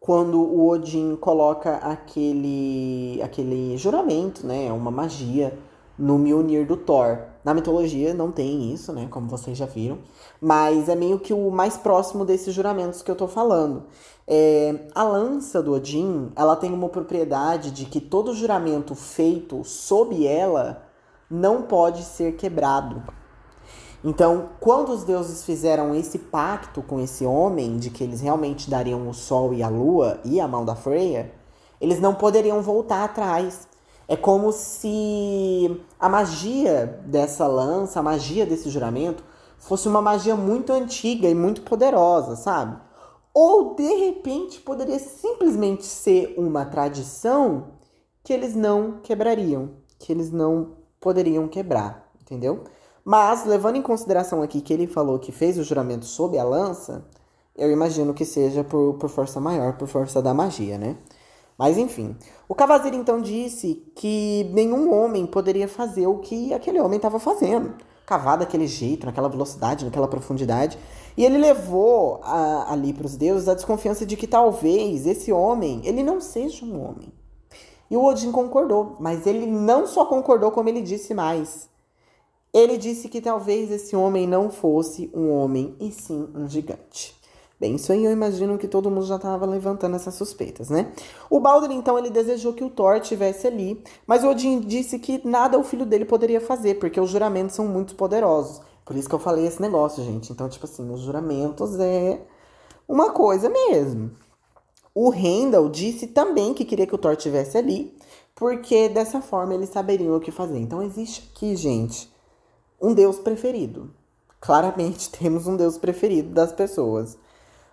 quando 0.00 0.40
o 0.40 0.68
Odin 0.68 1.14
coloca 1.14 1.76
aquele 1.76 3.20
aquele 3.22 3.76
juramento, 3.78 4.44
né, 4.44 4.72
uma 4.72 4.90
magia 4.90 5.56
no 5.96 6.18
Mjolnir 6.18 6.66
do 6.66 6.76
Thor. 6.76 7.18
Na 7.44 7.54
mitologia 7.54 8.12
não 8.12 8.32
tem 8.32 8.72
isso, 8.72 8.92
né, 8.92 9.06
como 9.08 9.28
vocês 9.28 9.56
já 9.56 9.66
viram, 9.66 9.98
mas 10.40 10.88
é 10.88 10.96
meio 10.96 11.20
que 11.20 11.32
o 11.32 11.50
mais 11.50 11.76
próximo 11.76 12.24
desses 12.24 12.52
juramentos 12.52 13.02
que 13.02 13.10
eu 13.10 13.16
tô 13.16 13.28
falando. 13.28 13.84
É, 14.26 14.86
a 14.94 15.04
lança 15.04 15.62
do 15.62 15.72
Odin, 15.72 16.32
ela 16.34 16.56
tem 16.56 16.72
uma 16.72 16.88
propriedade 16.88 17.70
de 17.70 17.84
que 17.84 18.00
todo 18.00 18.34
juramento 18.34 18.96
feito 18.96 19.62
sob 19.64 20.26
ela 20.26 20.82
não 21.30 21.62
pode 21.62 22.02
ser 22.02 22.32
quebrado. 22.36 23.02
Então, 24.04 24.50
quando 24.58 24.90
os 24.90 25.04
deuses 25.04 25.44
fizeram 25.44 25.94
esse 25.94 26.18
pacto 26.18 26.82
com 26.82 26.98
esse 26.98 27.24
homem 27.24 27.76
de 27.76 27.88
que 27.88 28.02
eles 28.02 28.20
realmente 28.20 28.68
dariam 28.68 29.08
o 29.08 29.14
sol 29.14 29.54
e 29.54 29.62
a 29.62 29.68
lua 29.68 30.20
e 30.24 30.40
a 30.40 30.48
mão 30.48 30.64
da 30.64 30.74
Freya, 30.74 31.32
eles 31.80 32.00
não 32.00 32.14
poderiam 32.14 32.60
voltar 32.60 33.04
atrás. 33.04 33.68
É 34.08 34.16
como 34.16 34.52
se 34.52 35.80
a 36.00 36.08
magia 36.08 37.00
dessa 37.06 37.46
lança, 37.46 38.00
a 38.00 38.02
magia 38.02 38.44
desse 38.44 38.68
juramento, 38.70 39.22
fosse 39.56 39.86
uma 39.86 40.02
magia 40.02 40.34
muito 40.34 40.72
antiga 40.72 41.28
e 41.28 41.34
muito 41.34 41.62
poderosa, 41.62 42.34
sabe? 42.34 42.76
Ou 43.32 43.76
de 43.76 43.94
repente 43.94 44.60
poderia 44.60 44.98
simplesmente 44.98 45.84
ser 45.84 46.34
uma 46.36 46.64
tradição 46.64 47.68
que 48.24 48.32
eles 48.32 48.54
não 48.54 48.98
quebrariam, 49.02 49.70
que 49.98 50.12
eles 50.12 50.32
não 50.32 50.72
poderiam 51.00 51.46
quebrar, 51.46 52.10
entendeu? 52.20 52.64
Mas, 53.04 53.44
levando 53.44 53.76
em 53.76 53.82
consideração 53.82 54.42
aqui 54.42 54.60
que 54.60 54.72
ele 54.72 54.86
falou 54.86 55.18
que 55.18 55.32
fez 55.32 55.58
o 55.58 55.64
juramento 55.64 56.04
sob 56.04 56.38
a 56.38 56.44
lança, 56.44 57.04
eu 57.56 57.70
imagino 57.70 58.14
que 58.14 58.24
seja 58.24 58.62
por, 58.62 58.94
por 58.94 59.10
força 59.10 59.40
maior, 59.40 59.76
por 59.76 59.88
força 59.88 60.22
da 60.22 60.32
magia, 60.32 60.78
né? 60.78 60.96
Mas 61.58 61.76
enfim, 61.76 62.16
o 62.48 62.54
Cavazir 62.54 62.94
então 62.94 63.20
disse 63.20 63.86
que 63.94 64.50
nenhum 64.52 64.92
homem 64.92 65.26
poderia 65.26 65.68
fazer 65.68 66.06
o 66.06 66.18
que 66.18 66.52
aquele 66.52 66.80
homem 66.80 66.96
estava 66.96 67.18
fazendo. 67.18 67.74
Cavar 68.06 68.38
daquele 68.38 68.66
jeito, 68.66 69.06
naquela 69.06 69.28
velocidade, 69.28 69.84
naquela 69.84 70.08
profundidade. 70.08 70.78
E 71.16 71.24
ele 71.24 71.38
levou 71.38 72.20
a, 72.22 72.72
ali 72.72 72.92
para 72.92 73.06
os 73.06 73.16
deuses 73.16 73.48
a 73.48 73.54
desconfiança 73.54 74.06
de 74.06 74.16
que 74.16 74.26
talvez 74.26 75.06
esse 75.06 75.32
homem, 75.32 75.80
ele 75.84 76.02
não 76.02 76.20
seja 76.20 76.64
um 76.64 76.82
homem. 76.82 77.12
E 77.90 77.96
o 77.96 78.04
Odin 78.04 78.32
concordou, 78.32 78.96
mas 78.98 79.26
ele 79.26 79.46
não 79.46 79.86
só 79.86 80.06
concordou, 80.06 80.50
como 80.50 80.68
ele 80.68 80.80
disse 80.80 81.12
mais. 81.12 81.68
Ele 82.52 82.76
disse 82.76 83.08
que 83.08 83.20
talvez 83.20 83.70
esse 83.70 83.96
homem 83.96 84.26
não 84.26 84.50
fosse 84.50 85.10
um 85.14 85.30
homem 85.30 85.74
e 85.80 85.90
sim 85.90 86.28
um 86.34 86.46
gigante. 86.46 87.16
Bem, 87.62 87.76
isso 87.76 87.92
aí 87.92 88.04
eu 88.04 88.10
imagino 88.10 88.58
que 88.58 88.66
todo 88.66 88.90
mundo 88.90 89.06
já 89.06 89.14
estava 89.14 89.46
levantando 89.46 89.94
essas 89.94 90.14
suspeitas, 90.14 90.68
né? 90.68 90.92
O 91.30 91.38
Baldur, 91.38 91.70
então, 91.70 91.96
ele 91.96 92.10
desejou 92.10 92.52
que 92.52 92.64
o 92.64 92.68
Thor 92.68 92.96
estivesse 92.96 93.46
ali, 93.46 93.80
mas 94.04 94.24
Odin 94.24 94.58
disse 94.58 94.98
que 94.98 95.24
nada 95.24 95.56
o 95.56 95.62
filho 95.62 95.86
dele 95.86 96.04
poderia 96.04 96.40
fazer, 96.40 96.80
porque 96.80 97.00
os 97.00 97.08
juramentos 97.08 97.54
são 97.54 97.68
muito 97.68 97.94
poderosos. 97.94 98.60
Por 98.84 98.96
isso 98.96 99.08
que 99.08 99.14
eu 99.14 99.20
falei 99.20 99.46
esse 99.46 99.62
negócio, 99.62 100.02
gente. 100.02 100.32
Então, 100.32 100.48
tipo 100.48 100.66
assim, 100.66 100.90
os 100.92 101.02
juramentos 101.02 101.78
é 101.78 102.20
uma 102.88 103.12
coisa 103.12 103.48
mesmo. 103.48 104.10
O 104.92 105.08
Rendel 105.08 105.68
disse 105.68 106.08
também 106.08 106.52
que 106.52 106.64
queria 106.64 106.86
que 106.86 106.94
o 106.94 106.98
Thor 106.98 107.12
estivesse 107.12 107.56
ali, 107.56 107.96
porque 108.34 108.88
dessa 108.88 109.22
forma 109.22 109.54
eles 109.54 109.68
saberiam 109.68 110.16
o 110.16 110.20
que 110.20 110.32
fazer. 110.32 110.58
Então, 110.58 110.82
existe 110.82 111.30
aqui, 111.32 111.54
gente, 111.54 112.12
um 112.82 112.92
Deus 112.92 113.20
preferido. 113.20 113.90
Claramente 114.40 115.08
temos 115.16 115.46
um 115.46 115.56
Deus 115.56 115.78
preferido 115.78 116.34
das 116.34 116.52
pessoas. 116.52 117.16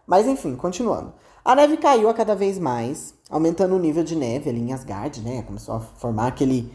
Mas 0.06 0.28
enfim, 0.28 0.56
continuando. 0.56 1.14
A 1.44 1.56
neve 1.56 1.78
caiu 1.78 2.10
a 2.10 2.14
cada 2.14 2.36
vez 2.36 2.60
mais, 2.60 3.16
aumentando 3.30 3.76
o 3.76 3.80
nível 3.80 4.04
de 4.04 4.16
neve 4.16 4.50
ali 4.50 4.60
em 4.60 4.72
Asgard, 4.72 5.20
né? 5.22 5.42
Começou 5.42 5.76
a 5.76 5.80
formar 5.80 6.28
aquele 6.28 6.72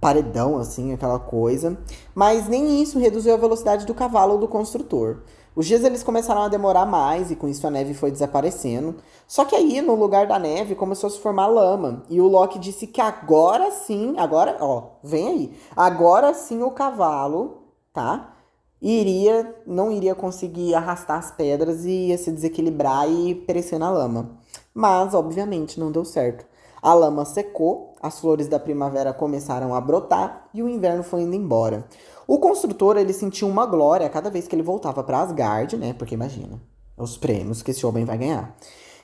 paredão, 0.00 0.58
assim, 0.58 0.92
aquela 0.92 1.18
coisa. 1.18 1.78
Mas 2.14 2.48
nem 2.48 2.82
isso 2.82 2.98
reduziu 2.98 3.32
a 3.32 3.38
velocidade 3.38 3.86
do 3.86 3.94
cavalo 3.94 4.34
ou 4.34 4.38
do 4.38 4.48
construtor. 4.48 5.22
Os 5.54 5.66
dias 5.66 5.84
eles 5.84 6.02
começaram 6.02 6.42
a 6.42 6.48
demorar 6.48 6.86
mais 6.86 7.30
e 7.30 7.36
com 7.36 7.48
isso 7.48 7.66
a 7.66 7.70
neve 7.70 7.92
foi 7.94 8.10
desaparecendo. 8.10 8.96
Só 9.26 9.44
que 9.44 9.54
aí, 9.54 9.80
no 9.80 9.94
lugar 9.94 10.26
da 10.26 10.38
neve, 10.38 10.74
começou 10.74 11.08
a 11.08 11.10
se 11.10 11.18
formar 11.18 11.46
lama. 11.46 12.02
E 12.08 12.20
o 12.20 12.28
Loki 12.28 12.58
disse 12.58 12.86
que 12.86 13.00
agora 13.00 13.70
sim, 13.70 14.14
agora, 14.16 14.56
ó, 14.60 14.84
vem 15.02 15.28
aí. 15.28 15.58
Agora 15.76 16.32
sim 16.34 16.62
o 16.62 16.70
cavalo 16.70 17.59
tá? 17.92 18.36
Iria, 18.80 19.54
não 19.66 19.92
iria 19.92 20.14
conseguir 20.14 20.74
arrastar 20.74 21.18
as 21.18 21.30
pedras 21.30 21.84
e 21.84 22.08
ia 22.08 22.18
se 22.18 22.30
desequilibrar 22.30 23.10
e 23.10 23.34
perecer 23.34 23.78
na 23.78 23.90
lama. 23.90 24.38
Mas, 24.74 25.12
obviamente, 25.12 25.78
não 25.78 25.92
deu 25.92 26.04
certo. 26.04 26.46
A 26.82 26.94
lama 26.94 27.26
secou, 27.26 27.94
as 28.00 28.18
flores 28.18 28.48
da 28.48 28.58
primavera 28.58 29.12
começaram 29.12 29.74
a 29.74 29.80
brotar 29.80 30.48
e 30.54 30.62
o 30.62 30.68
inverno 30.68 31.02
foi 31.02 31.22
indo 31.22 31.36
embora. 31.36 31.84
O 32.26 32.38
construtor 32.38 32.96
ele 32.96 33.12
sentiu 33.12 33.48
uma 33.48 33.66
glória 33.66 34.08
cada 34.08 34.30
vez 34.30 34.48
que 34.48 34.54
ele 34.54 34.62
voltava 34.62 35.02
para 35.02 35.20
Asgard, 35.20 35.76
né? 35.76 35.92
Porque 35.92 36.14
imagina, 36.14 36.58
os 36.96 37.18
prêmios 37.18 37.62
que 37.62 37.72
esse 37.72 37.84
homem 37.84 38.06
vai 38.06 38.16
ganhar. 38.16 38.56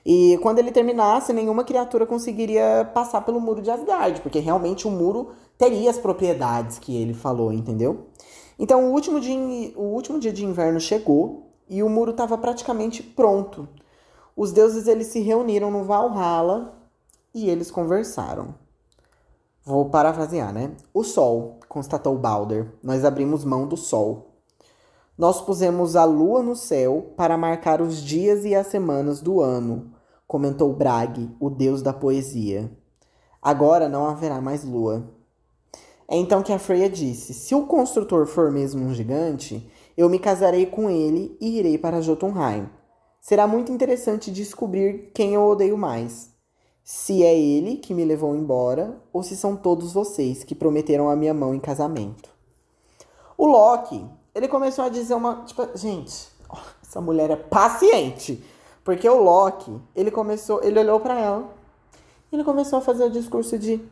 E 0.07 0.38
quando 0.40 0.61
ele 0.61 0.71
terminasse, 0.71 1.33
nenhuma 1.33 1.64
criatura 1.64 2.07
conseguiria 2.07 2.88
passar 2.95 3.23
pelo 3.23 3.40
muro 3.40 3.61
de 3.61 3.71
Asgard, 3.71 4.21
porque 4.21 4.38
realmente 4.38 4.87
o 4.87 4.90
muro 4.90 5.33
teria 5.59 5.90
as 5.90 5.99
propriedades 5.99 6.78
que 6.78 6.97
ele 6.97 7.12
falou, 7.12 7.52
entendeu? 7.52 8.07
Então 8.59 8.89
o 8.89 8.93
último 8.93 9.21
dia, 9.21 9.37
o 9.77 9.83
último 9.83 10.19
dia 10.19 10.33
de 10.33 10.45
inverno 10.45 10.81
chegou 10.81 11.53
e 11.69 11.83
o 11.83 11.89
muro 11.89 12.13
estava 12.13 12.39
praticamente 12.39 13.03
pronto. 13.03 13.69
Os 14.35 14.53
deuses 14.53 14.87
eles 14.87 15.09
se 15.09 15.21
reuniram 15.21 15.71
no 15.71 15.85
Valhalla 15.85 16.75
e 17.35 17.49
eles 17.49 17.71
conversaram. 17.71 18.55
Vou 19.65 19.91
parafrasear, 19.91 20.53
né? 20.53 20.73
O 20.95 21.03
sol, 21.03 21.59
constatou 21.69 22.17
Balder. 22.17 22.73
Nós 22.83 23.05
abrimos 23.05 23.45
mão 23.45 23.67
do 23.67 23.77
sol. 23.77 24.37
Nós 25.19 25.41
pusemos 25.41 25.97
a 25.97 26.05
lua 26.05 26.43
no 26.43 26.55
céu 26.55 27.15
para 27.17 27.39
marcar 27.39 27.81
os 27.81 28.03
dias 28.03 28.45
e 28.45 28.55
as 28.55 28.67
semanas 28.67 29.21
do 29.21 29.41
ano, 29.41 29.91
comentou 30.27 30.73
Brag, 30.75 31.35
o 31.41 31.49
deus 31.49 31.81
da 31.81 31.93
poesia. 31.93 32.71
Agora 33.41 33.89
não 33.89 34.07
haverá 34.07 34.41
mais 34.41 34.63
lua. 34.63 35.16
É 36.09 36.17
então 36.17 36.43
que 36.43 36.53
a 36.53 36.59
Freya 36.59 36.89
disse: 36.89 37.35
Se 37.35 37.55
o 37.55 37.67
construtor 37.67 38.27
for 38.27 38.51
mesmo 38.51 38.85
um 38.85 38.95
gigante, 38.95 39.69
eu 39.97 40.09
me 40.09 40.19
casarei 40.19 40.67
com 40.67 40.89
ele 40.89 41.37
e 41.41 41.59
irei 41.59 41.77
para 41.77 42.01
Jotunheim. 42.01 42.69
Será 43.21 43.47
muito 43.47 43.73
interessante 43.73 44.31
descobrir 44.31 45.11
quem 45.13 45.35
eu 45.35 45.43
odeio 45.43 45.77
mais. 45.77 46.31
Se 46.85 47.25
é 47.25 47.37
ele 47.37 47.79
que 47.79 47.93
me 47.93 48.05
levou 48.05 48.37
embora, 48.37 49.03
ou 49.13 49.21
se 49.21 49.37
são 49.37 49.57
todos 49.57 49.93
vocês 49.93 50.45
que 50.45 50.55
prometeram 50.55 51.11
a 51.11 51.17
minha 51.17 51.35
mão 51.35 51.53
em 51.53 51.59
casamento. 51.59 52.31
O 53.37 53.47
Loki, 53.47 54.05
ele 54.33 54.47
começou 54.47 54.85
a 54.85 54.89
dizer 54.89 55.15
uma. 55.15 55.45
Tipo, 55.45 55.69
gente, 55.77 56.29
essa 56.81 57.01
mulher 57.01 57.31
é 57.31 57.37
paciente. 57.37 58.45
Porque 58.85 59.09
o 59.09 59.21
Loki, 59.21 59.77
ele 59.97 60.13
começou, 60.13 60.63
ele 60.63 60.79
olhou 60.79 61.01
para 61.01 61.19
ela. 61.19 61.51
Ele 62.31 62.45
começou 62.45 62.79
a 62.79 62.83
fazer 62.83 63.03
o 63.03 63.11
discurso 63.11 63.59
de: 63.59 63.83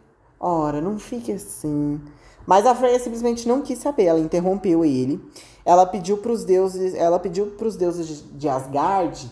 Ora, 0.47 0.79
não 0.79 0.99
fique 0.99 1.33
assim. 1.33 1.99
Mas 2.47 2.67
a 2.67 2.75
Freya 2.75 2.99
simplesmente 2.99 3.49
não 3.49 3.63
quis 3.63 3.79
saber, 3.79 4.05
ela 4.05 4.21
interrompeu 4.21 4.85
ele. 4.85 5.19
Ela 5.65 5.87
pediu 5.87 6.19
para 6.19 6.33
os 6.33 6.45
deuses, 6.45 6.95
ela 6.95 7.19
pediu 7.19 7.53
para 7.53 7.67
os 7.67 7.77
deuses 7.77 8.23
de 8.31 8.47
Asgard. 8.47 9.31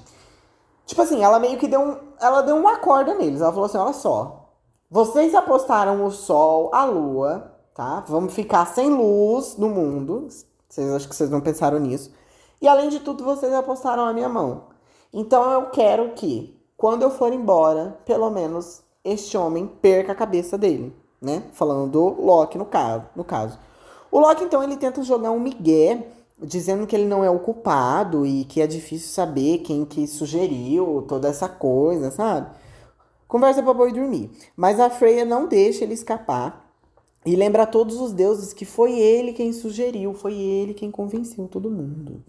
Tipo 0.86 1.02
assim, 1.02 1.22
ela 1.22 1.38
meio 1.38 1.58
que 1.58 1.68
deu 1.68 1.82
um, 1.82 1.98
ela 2.18 2.40
deu 2.40 2.56
uma 2.56 2.78
corda 2.78 3.14
neles. 3.14 3.42
Ela 3.42 3.52
falou 3.52 3.66
assim: 3.66 3.76
"Olha 3.76 3.92
só. 3.92 4.54
Vocês 4.90 5.34
apostaram 5.34 6.02
o 6.06 6.10
sol, 6.10 6.70
a 6.72 6.86
lua, 6.86 7.58
tá? 7.74 8.02
Vamos 8.08 8.32
ficar 8.32 8.64
sem 8.66 8.88
luz 8.88 9.58
no 9.58 9.68
mundo. 9.68 10.28
Vocês 10.66 10.90
acho 10.92 11.08
que 11.10 11.14
vocês 11.14 11.28
não 11.28 11.42
pensaram 11.42 11.78
nisso. 11.78 12.10
E 12.58 12.66
além 12.66 12.88
de 12.88 13.00
tudo, 13.00 13.22
vocês 13.22 13.52
apostaram 13.52 14.06
a 14.06 14.14
minha 14.14 14.30
mão. 14.30 14.68
Então 15.12 15.50
eu 15.52 15.66
quero 15.66 16.14
que 16.14 16.58
quando 16.74 17.02
eu 17.02 17.10
for 17.10 17.34
embora, 17.34 17.98
pelo 18.06 18.30
menos 18.30 18.82
este 19.04 19.36
homem 19.36 19.66
perca 19.66 20.12
a 20.12 20.14
cabeça 20.14 20.56
dele 20.56 21.01
né? 21.22 21.44
Falando 21.52 21.90
do 21.90 22.20
Loki 22.20 22.58
no 22.58 22.64
caso, 22.64 23.06
no 23.14 23.22
caso. 23.22 23.58
O 24.10 24.20
Loki, 24.20 24.44
então, 24.44 24.62
ele 24.62 24.76
tenta 24.76 25.02
jogar 25.02 25.30
um 25.30 25.40
migué, 25.40 26.06
dizendo 26.38 26.86
que 26.86 26.94
ele 26.94 27.06
não 27.06 27.24
é 27.24 27.30
o 27.30 27.38
culpado 27.38 28.26
e 28.26 28.44
que 28.44 28.60
é 28.60 28.66
difícil 28.66 29.08
saber 29.08 29.58
quem 29.58 29.84
que 29.84 30.06
sugeriu 30.06 31.04
toda 31.08 31.28
essa 31.28 31.48
coisa, 31.48 32.10
sabe? 32.10 32.50
Conversa 33.26 33.62
pra 33.62 33.72
boi 33.72 33.92
dormir. 33.92 34.30
Mas 34.54 34.78
a 34.78 34.90
Freya 34.90 35.24
não 35.24 35.46
deixa 35.46 35.84
ele 35.84 35.94
escapar 35.94 36.68
e 37.24 37.36
lembra 37.36 37.62
a 37.62 37.66
todos 37.66 38.00
os 38.00 38.12
deuses 38.12 38.52
que 38.52 38.64
foi 38.64 38.98
ele 38.98 39.32
quem 39.32 39.52
sugeriu, 39.52 40.12
foi 40.12 40.34
ele 40.34 40.74
quem 40.74 40.90
convenceu 40.90 41.46
todo 41.46 41.70
mundo. 41.70 42.22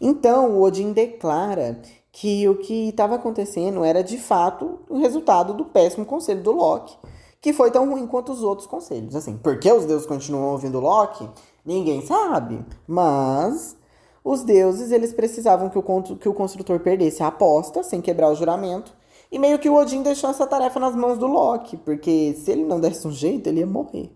Então, 0.00 0.52
o 0.52 0.62
Odin 0.62 0.92
declara 0.92 1.80
que 2.12 2.48
o 2.48 2.56
que 2.56 2.90
estava 2.90 3.16
acontecendo 3.16 3.82
era 3.82 4.04
de 4.04 4.18
fato 4.18 4.78
o 4.88 4.98
resultado 4.98 5.54
do 5.54 5.64
péssimo 5.64 6.04
conselho 6.04 6.42
do 6.42 6.52
Loki 6.52 6.96
que 7.40 7.52
foi 7.52 7.70
tão 7.70 7.88
ruim 7.90 8.06
quanto 8.06 8.32
os 8.32 8.42
outros 8.42 8.66
conselhos. 8.66 9.14
Assim, 9.14 9.36
por 9.36 9.58
que 9.58 9.70
os 9.70 9.84
deuses 9.84 10.06
continuam 10.06 10.52
ouvindo 10.52 10.80
Loki? 10.80 11.28
Ninguém 11.64 12.04
sabe. 12.04 12.64
Mas 12.86 13.76
os 14.24 14.42
deuses, 14.42 14.90
eles 14.90 15.12
precisavam 15.12 15.68
que 15.68 15.78
o, 15.78 15.82
que 16.16 16.28
o 16.28 16.34
construtor 16.34 16.80
perdesse 16.80 17.22
a 17.22 17.28
aposta, 17.28 17.82
sem 17.82 18.00
quebrar 18.00 18.30
o 18.30 18.34
juramento. 18.34 18.92
E 19.30 19.38
meio 19.38 19.58
que 19.58 19.68
o 19.68 19.74
Odin 19.74 20.02
deixou 20.02 20.30
essa 20.30 20.46
tarefa 20.46 20.80
nas 20.80 20.96
mãos 20.96 21.18
do 21.18 21.26
Loki, 21.26 21.76
porque 21.76 22.34
se 22.34 22.50
ele 22.50 22.64
não 22.64 22.80
desse 22.80 23.06
um 23.06 23.12
jeito, 23.12 23.46
ele 23.46 23.60
ia 23.60 23.66
morrer. 23.66 24.10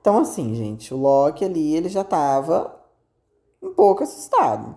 Então, 0.00 0.18
assim, 0.18 0.54
gente, 0.54 0.92
o 0.92 0.96
Loki 0.96 1.44
ali, 1.44 1.76
ele 1.76 1.88
já 1.88 2.02
tava 2.02 2.74
um 3.62 3.72
pouco 3.72 4.02
assustado. 4.02 4.74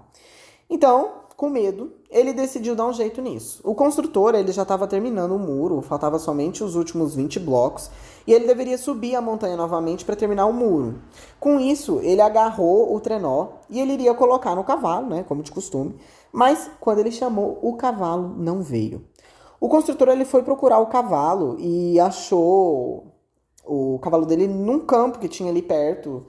Então, 0.69 1.24
com 1.35 1.49
medo, 1.49 1.91
ele 2.09 2.31
decidiu 2.31 2.75
dar 2.75 2.85
um 2.85 2.93
jeito 2.93 3.21
nisso. 3.21 3.59
O 3.63 3.75
construtor 3.75 4.35
ele 4.35 4.51
já 4.51 4.61
estava 4.61 4.87
terminando 4.87 5.33
o 5.35 5.39
muro, 5.39 5.81
faltava 5.81 6.17
somente 6.17 6.63
os 6.63 6.75
últimos 6.75 7.13
20 7.13 7.39
blocos, 7.39 7.91
e 8.25 8.33
ele 8.33 8.47
deveria 8.47 8.77
subir 8.77 9.15
a 9.15 9.21
montanha 9.21 9.57
novamente 9.57 10.05
para 10.05 10.15
terminar 10.15 10.45
o 10.45 10.53
muro. 10.53 11.01
Com 11.39 11.59
isso, 11.59 11.99
ele 12.01 12.21
agarrou 12.21 12.95
o 12.95 12.99
trenó 13.01 13.49
e 13.69 13.81
ele 13.81 13.93
iria 13.93 14.13
colocar 14.13 14.55
no 14.55 14.63
cavalo, 14.63 15.07
né, 15.07 15.25
como 15.27 15.43
de 15.43 15.51
costume, 15.51 15.95
mas 16.31 16.69
quando 16.79 16.99
ele 16.99 17.11
chamou, 17.11 17.59
o 17.61 17.75
cavalo 17.75 18.33
não 18.37 18.61
veio. 18.61 19.03
O 19.59 19.67
construtor 19.67 20.09
ele 20.09 20.25
foi 20.25 20.41
procurar 20.41 20.79
o 20.79 20.87
cavalo 20.87 21.57
e 21.59 21.99
achou 21.99 23.07
o 23.65 23.99
cavalo 23.99 24.25
dele 24.25 24.47
num 24.47 24.79
campo 24.79 25.19
que 25.19 25.27
tinha 25.27 25.49
ali 25.49 25.61
perto, 25.61 26.25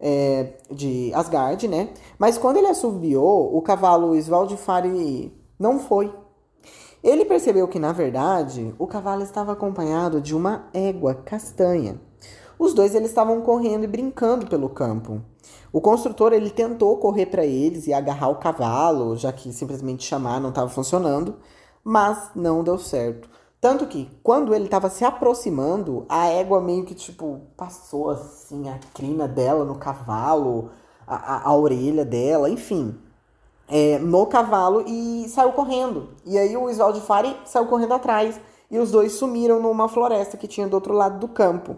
é, 0.00 0.54
de 0.70 1.12
Asgard, 1.14 1.66
né? 1.68 1.90
Mas 2.18 2.38
quando 2.38 2.56
ele 2.58 2.66
assobiou, 2.66 3.56
o 3.56 3.62
cavalo 3.62 4.14
Svaldfari 4.16 5.32
não 5.58 5.78
foi. 5.78 6.12
Ele 7.02 7.24
percebeu 7.24 7.68
que, 7.68 7.78
na 7.78 7.92
verdade, 7.92 8.74
o 8.78 8.86
cavalo 8.86 9.22
estava 9.22 9.52
acompanhado 9.52 10.20
de 10.20 10.34
uma 10.34 10.68
égua 10.72 11.14
castanha. 11.14 12.00
Os 12.58 12.72
dois 12.72 12.94
eles 12.94 13.10
estavam 13.10 13.42
correndo 13.42 13.84
e 13.84 13.88
brincando 13.88 14.46
pelo 14.46 14.68
campo. 14.68 15.20
O 15.72 15.80
construtor 15.80 16.32
ele 16.32 16.50
tentou 16.50 16.96
correr 16.96 17.26
para 17.26 17.44
eles 17.44 17.86
e 17.86 17.92
agarrar 17.92 18.28
o 18.28 18.36
cavalo, 18.36 19.16
já 19.16 19.32
que 19.32 19.52
simplesmente 19.52 20.04
chamar 20.04 20.40
não 20.40 20.48
estava 20.48 20.70
funcionando, 20.70 21.36
mas 21.84 22.30
não 22.34 22.64
deu 22.64 22.78
certo. 22.78 23.28
Tanto 23.60 23.86
que, 23.86 24.08
quando 24.22 24.54
ele 24.54 24.66
estava 24.66 24.90
se 24.90 25.04
aproximando, 25.04 26.04
a 26.08 26.26
égua 26.26 26.60
meio 26.60 26.84
que, 26.84 26.94
tipo, 26.94 27.40
passou 27.56 28.10
assim 28.10 28.68
a 28.68 28.78
crina 28.92 29.26
dela 29.26 29.64
no 29.64 29.76
cavalo, 29.76 30.70
a, 31.06 31.16
a, 31.16 31.48
a 31.48 31.54
orelha 31.56 32.04
dela, 32.04 32.50
enfim, 32.50 32.98
é, 33.68 33.98
no 33.98 34.26
cavalo 34.26 34.84
e 34.86 35.28
saiu 35.28 35.52
correndo. 35.52 36.10
E 36.24 36.38
aí 36.38 36.56
o 36.56 36.68
Isvaldifari 36.70 37.36
saiu 37.44 37.66
correndo 37.66 37.94
atrás 37.94 38.38
e 38.70 38.78
os 38.78 38.90
dois 38.90 39.12
sumiram 39.12 39.60
numa 39.60 39.88
floresta 39.88 40.36
que 40.36 40.48
tinha 40.48 40.68
do 40.68 40.74
outro 40.74 40.94
lado 40.94 41.18
do 41.18 41.28
campo. 41.28 41.76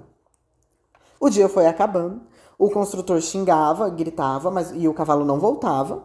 O 1.21 1.29
dia 1.29 1.49
foi 1.49 1.67
acabando, 1.67 2.21
o 2.59 2.71
construtor 2.71 3.21
xingava, 3.21 3.89
gritava, 3.89 4.51
mas 4.51 4.73
e 4.75 4.89
o 4.89 4.95
cavalo 4.95 5.25
não 5.25 5.39
voltava. 5.39 6.05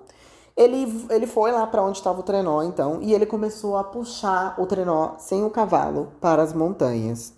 Ele, 0.55 1.05
ele 1.09 1.25
foi 1.25 1.51
lá 1.51 1.65
para 1.65 1.81
onde 1.81 1.97
estava 1.97 2.19
o 2.19 2.23
trenó, 2.23 2.61
então, 2.61 2.99
e 3.01 3.13
ele 3.13 3.25
começou 3.25 3.75
a 3.75 3.83
puxar 3.83 4.53
o 4.59 4.65
trenó 4.67 5.15
sem 5.17 5.43
o 5.43 5.49
cavalo 5.49 6.11
para 6.21 6.43
as 6.43 6.53
montanhas. 6.53 7.33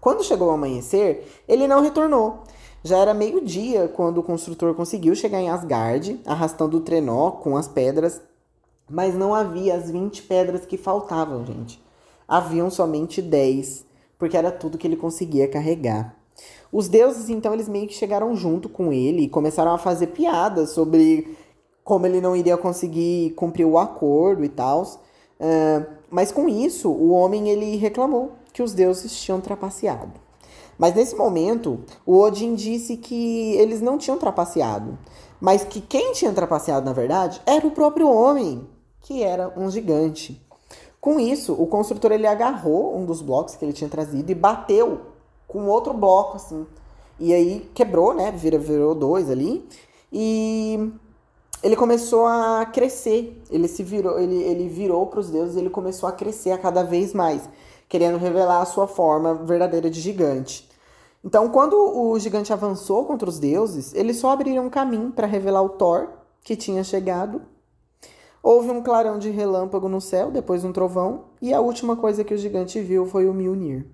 Quando 0.00 0.24
chegou 0.24 0.48
o 0.48 0.52
amanhecer, 0.52 1.26
ele 1.46 1.68
não 1.68 1.80
retornou. 1.80 2.40
Já 2.82 2.98
era 2.98 3.14
meio-dia 3.14 3.86
quando 3.86 4.18
o 4.18 4.22
construtor 4.24 4.74
conseguiu 4.74 5.14
chegar 5.14 5.40
em 5.40 5.48
Asgard, 5.48 6.20
arrastando 6.26 6.78
o 6.78 6.80
trenó 6.80 7.30
com 7.30 7.56
as 7.56 7.68
pedras, 7.68 8.20
mas 8.90 9.14
não 9.14 9.32
havia 9.32 9.76
as 9.76 9.88
20 9.88 10.24
pedras 10.24 10.66
que 10.66 10.76
faltavam, 10.76 11.46
gente. 11.46 11.80
Haviam 12.26 12.68
somente 12.68 13.22
10, 13.22 13.84
porque 14.18 14.36
era 14.36 14.50
tudo 14.50 14.76
que 14.76 14.86
ele 14.86 14.96
conseguia 14.96 15.46
carregar. 15.46 16.16
Os 16.72 16.88
deuses, 16.88 17.28
então, 17.28 17.54
eles 17.54 17.68
meio 17.68 17.86
que 17.86 17.94
chegaram 17.94 18.34
junto 18.34 18.68
com 18.68 18.92
ele 18.92 19.22
e 19.22 19.28
começaram 19.28 19.72
a 19.72 19.78
fazer 19.78 20.08
piadas 20.08 20.70
sobre 20.70 21.36
como 21.84 22.06
ele 22.06 22.20
não 22.20 22.36
iria 22.36 22.56
conseguir 22.56 23.30
cumprir 23.34 23.64
o 23.64 23.78
acordo 23.78 24.44
e 24.44 24.48
tal. 24.48 24.82
Uh, 24.82 25.86
mas 26.10 26.30
com 26.30 26.48
isso, 26.48 26.90
o 26.90 27.10
homem 27.10 27.48
ele 27.48 27.76
reclamou 27.76 28.32
que 28.52 28.62
os 28.62 28.72
deuses 28.72 29.16
tinham 29.20 29.40
trapaceado. 29.40 30.12
Mas 30.78 30.94
nesse 30.94 31.14
momento, 31.14 31.80
o 32.04 32.18
Odin 32.18 32.54
disse 32.54 32.96
que 32.96 33.52
eles 33.56 33.80
não 33.80 33.98
tinham 33.98 34.18
trapaceado, 34.18 34.98
mas 35.40 35.64
que 35.64 35.80
quem 35.80 36.12
tinha 36.12 36.32
trapaceado, 36.32 36.84
na 36.84 36.92
verdade, 36.92 37.40
era 37.46 37.66
o 37.66 37.70
próprio 37.70 38.08
homem, 38.08 38.66
que 39.00 39.22
era 39.22 39.52
um 39.56 39.70
gigante. 39.70 40.40
Com 41.00 41.18
isso, 41.18 41.52
o 41.52 41.66
construtor 41.66 42.12
ele 42.12 42.26
agarrou 42.26 42.96
um 42.96 43.04
dos 43.04 43.20
blocos 43.20 43.56
que 43.56 43.64
ele 43.64 43.72
tinha 43.72 43.90
trazido 43.90 44.30
e 44.30 44.34
bateu 44.34 45.00
com 45.48 45.66
outro 45.66 45.92
bloco 45.92 46.36
assim. 46.36 46.66
E 47.18 47.32
aí 47.32 47.68
quebrou, 47.74 48.14
né? 48.14 48.30
Vira, 48.30 48.58
virou 48.58 48.94
dois 48.94 49.30
ali. 49.30 49.68
E 50.12 50.92
ele 51.62 51.76
começou 51.76 52.26
a 52.26 52.66
crescer. 52.66 53.40
Ele 53.50 53.68
se 53.68 53.82
virou, 53.82 54.18
ele, 54.18 54.42
ele 54.42 54.68
virou 54.68 55.06
para 55.06 55.20
os 55.20 55.30
deuses, 55.30 55.56
ele 55.56 55.70
começou 55.70 56.08
a 56.08 56.12
crescer 56.12 56.50
a 56.50 56.58
cada 56.58 56.82
vez 56.82 57.14
mais, 57.14 57.48
querendo 57.88 58.18
revelar 58.18 58.60
a 58.60 58.66
sua 58.66 58.86
forma 58.86 59.34
verdadeira 59.34 59.88
de 59.88 60.00
gigante. 60.00 60.68
Então, 61.24 61.48
quando 61.48 61.74
o 61.76 62.18
gigante 62.18 62.52
avançou 62.52 63.04
contra 63.04 63.28
os 63.28 63.38
deuses, 63.38 63.94
eles 63.94 64.16
só 64.16 64.30
abriram 64.30 64.66
um 64.66 64.70
caminho 64.70 65.12
para 65.12 65.26
revelar 65.26 65.62
o 65.62 65.68
Thor, 65.68 66.08
que 66.42 66.56
tinha 66.56 66.82
chegado. 66.82 67.42
Houve 68.42 68.70
um 68.70 68.82
clarão 68.82 69.20
de 69.20 69.30
relâmpago 69.30 69.88
no 69.88 70.00
céu, 70.00 70.32
depois 70.32 70.64
um 70.64 70.72
trovão, 70.72 71.26
e 71.40 71.54
a 71.54 71.60
última 71.60 71.94
coisa 71.94 72.24
que 72.24 72.34
o 72.34 72.38
gigante 72.38 72.80
viu 72.80 73.06
foi 73.06 73.28
o 73.28 73.32
Mjolnir. 73.32 73.86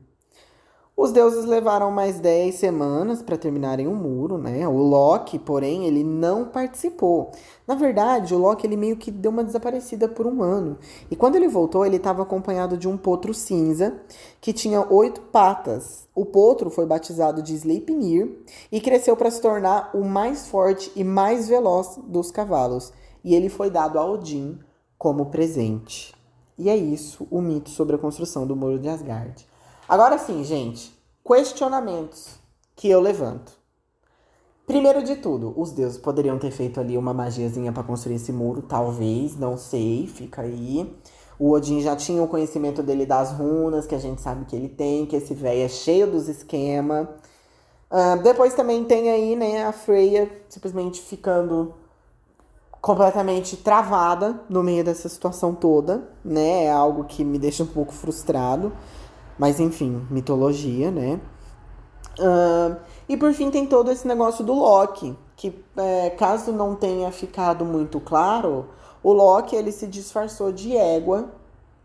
Os 1.01 1.13
deuses 1.13 1.45
levaram 1.45 1.93
mais 1.93 2.19
10 2.19 2.57
semanas 2.57 3.23
para 3.23 3.39
terminarem 3.39 3.87
o 3.87 3.95
muro, 3.95 4.37
né? 4.37 4.67
O 4.67 4.79
Loki, 4.79 5.39
porém, 5.39 5.87
ele 5.87 6.03
não 6.03 6.47
participou. 6.47 7.31
Na 7.69 7.77
verdade, 7.77 8.35
o 8.35 8.39
Loki 8.39 8.67
ele 8.67 8.77
meio 8.77 8.97
que 8.97 9.13
deu 9.13 9.31
uma 9.31 9.45
desaparecida 9.45 10.09
por 10.09 10.27
um 10.27 10.43
ano. 10.43 10.77
E 11.09 11.15
quando 11.15 11.37
ele 11.37 11.47
voltou, 11.47 11.87
ele 11.87 11.99
estava 11.99 12.25
acompanhado 12.25 12.77
de 12.77 12.89
um 12.89 12.97
potro 12.97 13.33
cinza 13.33 13.97
que 14.41 14.53
tinha 14.53 14.93
oito 14.93 15.21
patas. 15.21 16.09
O 16.17 16.25
potro 16.25 16.69
foi 16.69 16.85
batizado 16.85 17.43
de 17.43 17.55
Sleipnir 17.55 18.37
e 18.73 18.81
cresceu 18.81 19.17
para 19.17 19.31
se 19.31 19.41
tornar 19.41 19.93
o 19.95 20.05
mais 20.05 20.49
forte 20.49 20.91
e 20.97 21.05
mais 21.05 21.49
veloz 21.49 21.97
dos 22.09 22.33
cavalos. 22.33 22.93
E 23.23 23.37
ele 23.37 23.49
foi 23.49 23.71
dado 23.71 24.01
a 24.01 24.05
Odin 24.05 24.59
como 24.99 25.27
presente. 25.27 26.13
E 26.59 26.69
é 26.69 26.77
isso 26.77 27.25
o 27.31 27.41
mito 27.41 27.71
sobre 27.71 27.95
a 27.95 28.01
construção 28.01 28.45
do 28.45 28.57
Muro 28.57 28.81
de 28.81 28.89
Asgard. 28.89 29.47
Agora 29.89 30.19
sim, 30.19 30.45
gente, 30.45 30.93
questionamentos 31.27 32.35
que 32.77 32.91
eu 32.91 33.01
levanto. 33.01 33.53
Primeiro 34.67 35.03
de 35.03 35.17
tudo, 35.17 35.55
os 35.57 35.73
deuses 35.73 35.97
poderiam 35.97 36.39
ter 36.39 36.51
feito 36.51 36.79
ali 36.79 36.99
uma 36.99 37.15
magiazinha 37.15 37.73
para 37.73 37.83
construir 37.83 38.17
esse 38.17 38.31
muro, 38.31 38.61
talvez, 38.61 39.35
não 39.35 39.57
sei, 39.57 40.07
fica 40.07 40.43
aí. 40.43 40.95
O 41.39 41.53
Odin 41.53 41.81
já 41.81 41.97
tinha 41.97 42.23
o 42.23 42.29
conhecimento 42.29 42.83
dele 42.83 43.07
das 43.07 43.33
runas, 43.33 43.87
que 43.87 43.95
a 43.95 43.99
gente 43.99 44.21
sabe 44.21 44.45
que 44.45 44.55
ele 44.55 44.69
tem, 44.69 45.07
que 45.07 45.17
esse 45.17 45.33
velho 45.33 45.63
é 45.63 45.69
cheio 45.69 46.07
dos 46.07 46.29
esquemas. 46.29 47.09
Uh, 47.91 48.23
depois 48.23 48.53
também 48.53 48.85
tem 48.85 49.11
aí, 49.11 49.35
né, 49.35 49.65
a 49.65 49.73
Freya 49.73 50.31
simplesmente 50.51 51.01
ficando 51.01 51.73
completamente 52.79 53.57
travada 53.57 54.39
no 54.51 54.63
meio 54.63 54.85
dessa 54.85 55.09
situação 55.09 55.55
toda, 55.55 56.11
né? 56.23 56.65
É 56.65 56.71
algo 56.71 57.05
que 57.05 57.25
me 57.25 57.39
deixa 57.39 57.63
um 57.63 57.67
pouco 57.67 57.93
frustrado. 57.93 58.71
Mas 59.39 59.61
enfim, 59.61 60.07
mitologia, 60.11 60.91
né? 60.91 61.21
Uh, 62.19 62.77
e 63.09 63.17
por 63.17 63.33
fim 63.33 63.51
tem 63.51 63.67
todo 63.67 63.91
esse 63.91 64.07
negócio 64.07 64.45
do 64.45 64.53
Loki, 64.53 65.17
que 65.37 65.65
é, 65.77 66.11
caso 66.11 66.51
não 66.53 66.75
tenha 66.75 67.13
ficado 67.13 67.65
muito 67.65 68.01
claro, 68.01 68.67
o 69.03 69.13
Loki 69.13 69.55
ele 69.55 69.71
se 69.71 69.87
disfarçou 69.87 70.51
de 70.51 70.77
égua 70.77 71.31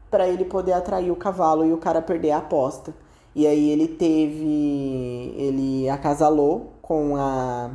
para 0.10 0.28
ele 0.28 0.46
poder 0.46 0.74
atrair 0.74 1.12
o 1.12 1.16
cavalo 1.16 1.66
e 1.66 1.72
o 1.72 1.78
cara 1.78 2.02
perder 2.02 2.32
a 2.32 2.38
aposta. 2.39 2.94
E 3.36 3.48
aí 3.48 3.70
ele 3.70 3.88
teve, 3.88 5.34
ele 5.38 5.89
acasalou 5.89 6.74
com 6.82 7.16
a 7.16 7.72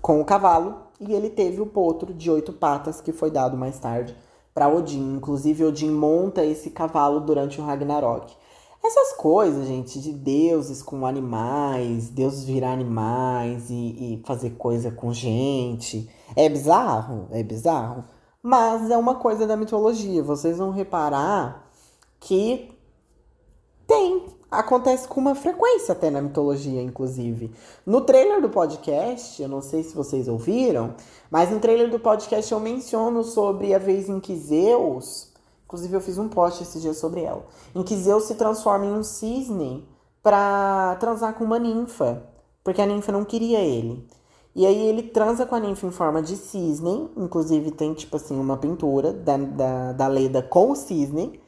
com 0.00 0.20
o 0.20 0.24
cavalo 0.24 0.74
e 1.00 1.12
ele 1.14 1.30
teve 1.30 1.60
o 1.60 1.66
potro 1.66 2.12
de 2.12 2.30
oito 2.30 2.52
patas 2.52 3.00
que 3.00 3.12
foi 3.12 3.30
dado 3.30 3.56
mais 3.56 3.78
tarde 3.78 4.16
para 4.52 4.68
Odin. 4.68 5.16
Inclusive 5.16 5.64
Odin 5.64 5.90
monta 5.90 6.44
esse 6.44 6.70
cavalo 6.70 7.20
durante 7.20 7.60
o 7.60 7.64
Ragnarok. 7.64 8.36
Essas 8.84 9.12
coisas, 9.12 9.68
gente, 9.68 10.00
de 10.00 10.12
deuses 10.12 10.82
com 10.82 11.06
animais, 11.06 12.08
deuses 12.08 12.42
virar 12.42 12.72
animais 12.72 13.70
e, 13.70 13.74
e 13.74 14.22
fazer 14.26 14.50
coisa 14.56 14.90
com 14.90 15.12
gente. 15.12 16.10
É 16.34 16.48
bizarro, 16.48 17.28
é 17.30 17.44
bizarro. 17.44 18.04
Mas 18.42 18.90
é 18.90 18.96
uma 18.96 19.14
coisa 19.14 19.46
da 19.46 19.56
mitologia. 19.56 20.20
Vocês 20.20 20.58
vão 20.58 20.70
reparar 20.70 21.70
que 22.18 22.76
tem. 23.86 24.26
Acontece 24.50 25.06
com 25.06 25.20
uma 25.20 25.36
frequência 25.36 25.92
até 25.92 26.10
na 26.10 26.20
mitologia, 26.20 26.82
inclusive. 26.82 27.54
No 27.86 28.00
trailer 28.00 28.42
do 28.42 28.50
podcast, 28.50 29.40
eu 29.40 29.48
não 29.48 29.62
sei 29.62 29.82
se 29.84 29.94
vocês 29.94 30.26
ouviram, 30.26 30.94
mas 31.30 31.50
no 31.50 31.60
trailer 31.60 31.88
do 31.88 31.98
podcast 31.98 32.52
eu 32.52 32.60
menciono 32.60 33.22
sobre 33.22 33.72
a 33.72 33.78
vez 33.78 34.08
em 34.10 34.20
que 34.20 34.36
Zeus 34.36 35.31
Inclusive, 35.72 35.96
eu 35.96 36.00
fiz 36.02 36.18
um 36.18 36.28
post 36.28 36.62
esse 36.62 36.78
dia 36.78 36.92
sobre 36.92 37.22
ela. 37.22 37.46
Em 37.74 37.82
que 37.82 37.96
Zeus 37.96 38.24
se 38.24 38.34
transforma 38.34 38.84
em 38.84 38.92
um 38.92 39.02
cisne 39.02 39.88
pra 40.22 40.98
transar 41.00 41.32
com 41.32 41.44
uma 41.44 41.58
ninfa. 41.58 42.28
Porque 42.62 42.82
a 42.82 42.84
ninfa 42.84 43.10
não 43.10 43.24
queria 43.24 43.58
ele. 43.60 44.06
E 44.54 44.66
aí 44.66 44.86
ele 44.86 45.04
transa 45.04 45.46
com 45.46 45.54
a 45.54 45.60
ninfa 45.60 45.86
em 45.86 45.90
forma 45.90 46.20
de 46.20 46.36
cisne. 46.36 47.10
Inclusive, 47.16 47.70
tem, 47.70 47.94
tipo 47.94 48.16
assim, 48.16 48.38
uma 48.38 48.58
pintura 48.58 49.14
da, 49.14 49.38
da, 49.38 49.92
da 49.92 50.06
Leda 50.08 50.42
com 50.42 50.72
o 50.72 50.76
cisne. 50.76 51.40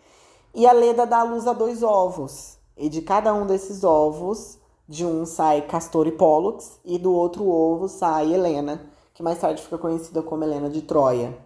E 0.55 0.67
a 0.67 0.73
Leda 0.73 1.07
dá 1.07 1.19
a 1.19 1.25
luz 1.25 1.47
a 1.47 1.53
dois 1.53 1.83
ovos. 1.83 2.57
E 2.79 2.89
de 2.89 3.03
cada 3.03 3.35
um 3.35 3.47
desses 3.47 3.85
ovos, 3.85 4.59
de 4.89 5.05
um 5.05 5.27
sai 5.27 5.61
Castor 5.61 6.07
e 6.07 6.13
Pollux. 6.13 6.81
E 6.83 6.97
do 6.99 7.13
outro 7.13 7.47
ovo 7.47 7.91
sai 7.91 8.33
Helena. 8.33 8.81
Que 9.13 9.23
mais 9.23 9.39
tarde 9.39 9.61
fica 9.61 9.77
conhecida 9.77 10.23
como 10.23 10.45
Helena 10.45 10.71
de 10.71 10.81
Troia. 10.81 11.37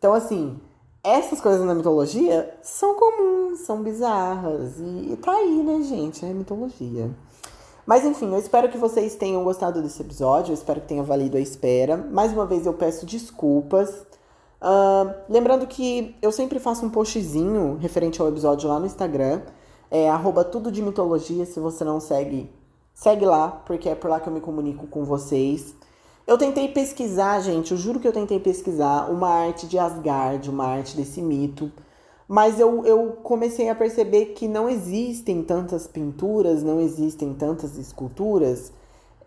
Então, 0.00 0.12
assim, 0.12 0.60
essas 1.04 1.40
coisas 1.40 1.66
na 1.66 1.74
mitologia 1.74 2.54
são 2.62 2.94
comuns, 2.94 3.60
são 3.60 3.82
bizarras. 3.82 4.78
E, 4.78 5.12
e 5.12 5.16
tá 5.16 5.32
aí, 5.32 5.62
né, 5.62 5.82
gente? 5.82 6.24
É 6.24 6.32
mitologia. 6.32 7.10
Mas 7.84 8.04
enfim, 8.04 8.32
eu 8.32 8.38
espero 8.38 8.68
que 8.68 8.78
vocês 8.78 9.16
tenham 9.16 9.42
gostado 9.42 9.82
desse 9.82 10.00
episódio. 10.00 10.52
Eu 10.52 10.54
espero 10.54 10.80
que 10.80 10.86
tenha 10.86 11.02
valido 11.02 11.36
a 11.36 11.40
espera. 11.40 11.96
Mais 11.96 12.32
uma 12.32 12.46
vez 12.46 12.66
eu 12.66 12.74
peço 12.74 13.04
desculpas. 13.04 13.90
Uh, 14.60 15.12
lembrando 15.28 15.66
que 15.66 16.14
eu 16.22 16.30
sempre 16.30 16.60
faço 16.60 16.86
um 16.86 16.90
postzinho 16.90 17.76
referente 17.80 18.20
ao 18.22 18.28
episódio 18.28 18.68
lá 18.68 18.78
no 18.78 18.86
Instagram. 18.86 19.42
É 19.90 20.08
arroba 20.08 20.44
tudo 20.44 20.70
de 20.70 20.80
mitologia. 20.80 21.44
Se 21.44 21.58
você 21.58 21.82
não 21.82 21.98
segue, 21.98 22.48
segue 22.94 23.26
lá, 23.26 23.48
porque 23.48 23.88
é 23.88 23.96
por 23.96 24.08
lá 24.08 24.20
que 24.20 24.28
eu 24.28 24.32
me 24.32 24.40
comunico 24.40 24.86
com 24.86 25.04
vocês. 25.04 25.74
Eu 26.32 26.38
tentei 26.38 26.66
pesquisar, 26.66 27.40
gente, 27.40 27.72
eu 27.72 27.76
juro 27.76 28.00
que 28.00 28.08
eu 28.08 28.12
tentei 28.12 28.40
pesquisar 28.40 29.10
uma 29.10 29.28
arte 29.28 29.66
de 29.66 29.78
Asgard, 29.78 30.48
uma 30.48 30.64
arte 30.64 30.96
desse 30.96 31.20
mito. 31.20 31.70
Mas 32.26 32.58
eu, 32.58 32.86
eu 32.86 33.18
comecei 33.22 33.68
a 33.68 33.74
perceber 33.74 34.32
que 34.32 34.48
não 34.48 34.66
existem 34.66 35.42
tantas 35.42 35.86
pinturas, 35.86 36.62
não 36.62 36.80
existem 36.80 37.34
tantas 37.34 37.76
esculturas 37.76 38.72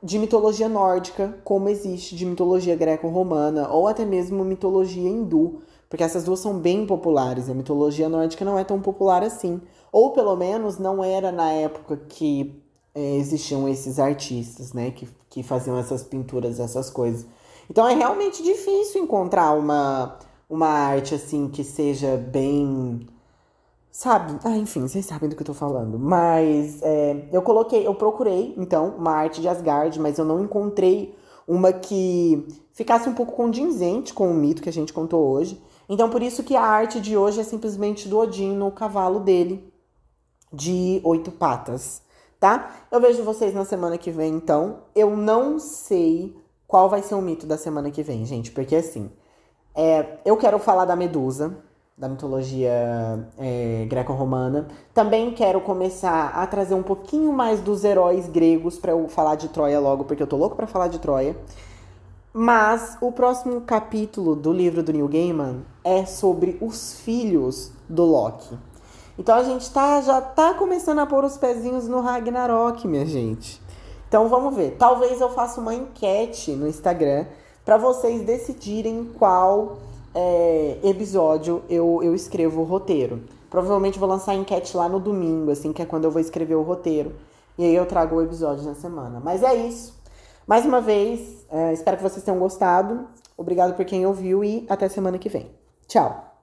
de 0.02 0.18
mitologia 0.18 0.68
nórdica 0.68 1.38
como 1.44 1.70
existe 1.70 2.16
de 2.16 2.26
mitologia 2.26 2.76
greco-romana 2.76 3.70
ou 3.70 3.88
até 3.88 4.04
mesmo 4.04 4.44
mitologia 4.44 5.08
hindu, 5.08 5.62
porque 5.88 6.04
essas 6.04 6.24
duas 6.24 6.40
são 6.40 6.58
bem 6.58 6.88
populares. 6.88 7.48
A 7.48 7.54
mitologia 7.54 8.10
nórdica 8.10 8.44
não 8.44 8.58
é 8.58 8.64
tão 8.64 8.82
popular 8.82 9.22
assim, 9.22 9.62
ou 9.92 10.12
pelo 10.12 10.36
menos 10.36 10.80
não 10.80 11.04
era 11.04 11.32
na 11.32 11.52
época 11.52 11.98
que 12.10 12.65
é, 12.96 13.18
existiam 13.18 13.68
esses 13.68 14.00
artistas, 14.00 14.72
né, 14.72 14.90
que, 14.90 15.08
que 15.30 15.44
faziam 15.44 15.78
essas 15.78 16.02
pinturas, 16.02 16.62
essas 16.62 16.90
coisas. 16.90 17.26
Então 17.70 17.88
é 17.88 17.94
realmente 17.94 18.42
difícil 18.42 19.04
encontrar 19.04 19.52
uma, 19.52 20.18
uma 20.50 20.70
arte 20.70 21.14
assim 21.14 21.50
que 21.50 21.64
seja 21.64 22.16
bem. 22.16 23.06
Sabe? 23.92 24.40
Ah, 24.44 24.58
enfim, 24.58 24.82
vocês 24.82 25.06
sabem 25.06 25.30
do 25.30 25.36
que 25.36 25.42
eu 25.42 25.46
tô 25.46 25.54
falando. 25.54 26.00
Mas 26.00 26.82
é, 26.82 27.28
eu 27.32 27.42
coloquei, 27.42 27.86
eu 27.86 27.96
procurei, 27.96 28.54
então, 28.58 28.96
uma 28.98 29.12
arte 29.12 29.42
de 29.42 29.48
Asgard, 29.48 30.00
mas 30.00 30.18
eu 30.18 30.26
não 30.26 30.42
encontrei 30.44 31.16
uma 31.48 31.72
que 31.72 32.48
ficasse 32.74 33.08
um 33.08 33.14
pouco 33.14 33.34
condizente 33.34 34.14
com 34.14 34.30
o 34.30 34.34
mito 34.34 34.62
que 34.62 34.70
a 34.70 34.74
gente 34.74 34.92
contou 34.92 35.26
hoje. 35.30 35.62
Então, 35.88 36.10
por 36.10 36.22
isso 36.22 36.44
que 36.44 36.56
a 36.56 36.62
arte 36.62 37.00
de 37.00 37.16
hoje 37.16 37.40
é 37.40 37.44
simplesmente 37.44 38.10
do 38.10 38.18
Odin 38.18 38.54
no 38.54 38.72
cavalo 38.72 39.20
dele, 39.20 39.72
de 40.52 41.00
oito 41.04 41.32
patas 41.32 42.05
tá? 42.40 42.72
Eu 42.92 43.00
vejo 43.00 43.24
vocês 43.24 43.54
na 43.54 43.66
semana 43.66 43.98
que 43.98 44.12
vem, 44.12 44.34
então. 44.34 44.80
Eu 44.96 45.16
não 45.16 45.60
sei 45.60 46.36
qual 46.68 46.90
vai 46.90 47.02
ser 47.02 47.16
o 47.16 47.22
mito 47.22 47.46
da 47.46 47.58
semana 47.58 47.92
que 47.92 48.04
vem, 48.04 48.26
gente, 48.26 48.52
porque 48.52 48.76
assim, 48.76 49.12
é, 49.74 50.20
eu 50.26 50.38
quero 50.38 50.58
falar 50.60 50.86
da 50.86 50.96
Medusa, 50.96 51.58
da 51.98 52.10
mitologia 52.10 53.30
é, 53.38 53.86
greco-romana. 53.88 54.68
Também 54.94 55.32
quero 55.32 55.62
começar 55.62 56.30
a 56.30 56.46
trazer 56.46 56.74
um 56.74 56.84
pouquinho 56.84 57.32
mais 57.32 57.62
dos 57.62 57.84
heróis 57.84 58.28
gregos 58.28 58.78
para 58.78 58.92
eu 58.92 59.08
falar 59.08 59.36
de 59.36 59.50
Troia 59.50 59.80
logo, 59.80 60.04
porque 60.04 60.22
eu 60.22 60.28
tô 60.28 60.36
louco 60.36 60.56
para 60.56 60.68
falar 60.68 60.88
de 60.88 61.00
Troia. 61.00 61.36
Mas 62.34 62.98
o 63.00 63.14
próximo 63.14 63.62
capítulo 63.62 64.36
do 64.36 64.52
livro 64.52 64.84
do 64.84 64.92
Neil 64.92 65.08
Gaiman 65.08 65.62
é 65.86 66.06
sobre 66.06 66.58
os 66.60 67.00
filhos 67.00 67.72
do 67.88 68.04
Loki. 68.04 68.58
Então 69.18 69.36
a 69.36 69.44
gente 69.44 69.72
tá, 69.72 70.02
já 70.02 70.22
tá 70.22 70.54
começando 70.54 71.00
a 71.00 71.06
pôr 71.06 71.24
os 71.24 71.38
pezinhos 71.38 71.88
no 71.88 72.02
Ragnarok, 72.02 72.88
minha 72.88 73.06
gente. 73.06 73.62
Então 74.08 74.28
vamos 74.28 74.56
ver. 74.56 74.76
Talvez 74.78 75.22
eu 75.22 75.30
faça 75.30 75.60
uma 75.60 75.74
enquete 75.74 76.52
no 76.52 76.68
Instagram 76.68 77.26
para 77.64 77.78
vocês 77.78 78.22
decidirem 78.24 79.06
qual 79.18 79.78
é, 80.14 80.78
episódio 80.84 81.64
eu, 81.70 82.02
eu 82.04 82.14
escrevo 82.14 82.62
o 82.62 82.64
roteiro. 82.64 83.24
Provavelmente 83.50 83.98
vou 83.98 84.08
lançar 84.08 84.34
a 84.34 84.36
enquete 84.36 84.76
lá 84.76 84.90
no 84.90 85.00
domingo, 85.00 85.52
assim, 85.52 85.72
que 85.72 85.82
é 85.82 85.86
quando 85.86 86.06
eu 86.06 86.12
vou 86.12 86.22
escrever 86.22 86.56
o 86.56 86.62
roteiro. 86.62 87.14
E 87.58 87.64
aí 87.64 87.76
eu 87.76 87.86
trago 87.86 88.18
o 88.18 88.22
episódio 88.22 88.66
na 88.66 88.76
semana. 88.76 89.22
Mas 89.24 89.44
é 89.44 89.56
isso. 89.56 89.98
Mais 90.46 90.66
uma 90.66 90.82
vez, 90.82 91.46
é, 91.50 91.74
espero 91.74 91.98
que 91.98 92.04
vocês 92.04 92.24
tenham 92.24 92.40
gostado. 92.40 93.08
Obrigado 93.38 93.76
por 93.76 93.86
quem 93.86 94.06
ouviu 94.06 94.44
e 94.44 94.66
até 94.70 94.88
semana 94.88 95.18
que 95.18 95.30
vem. 95.30 95.50
Tchau! 95.88 96.35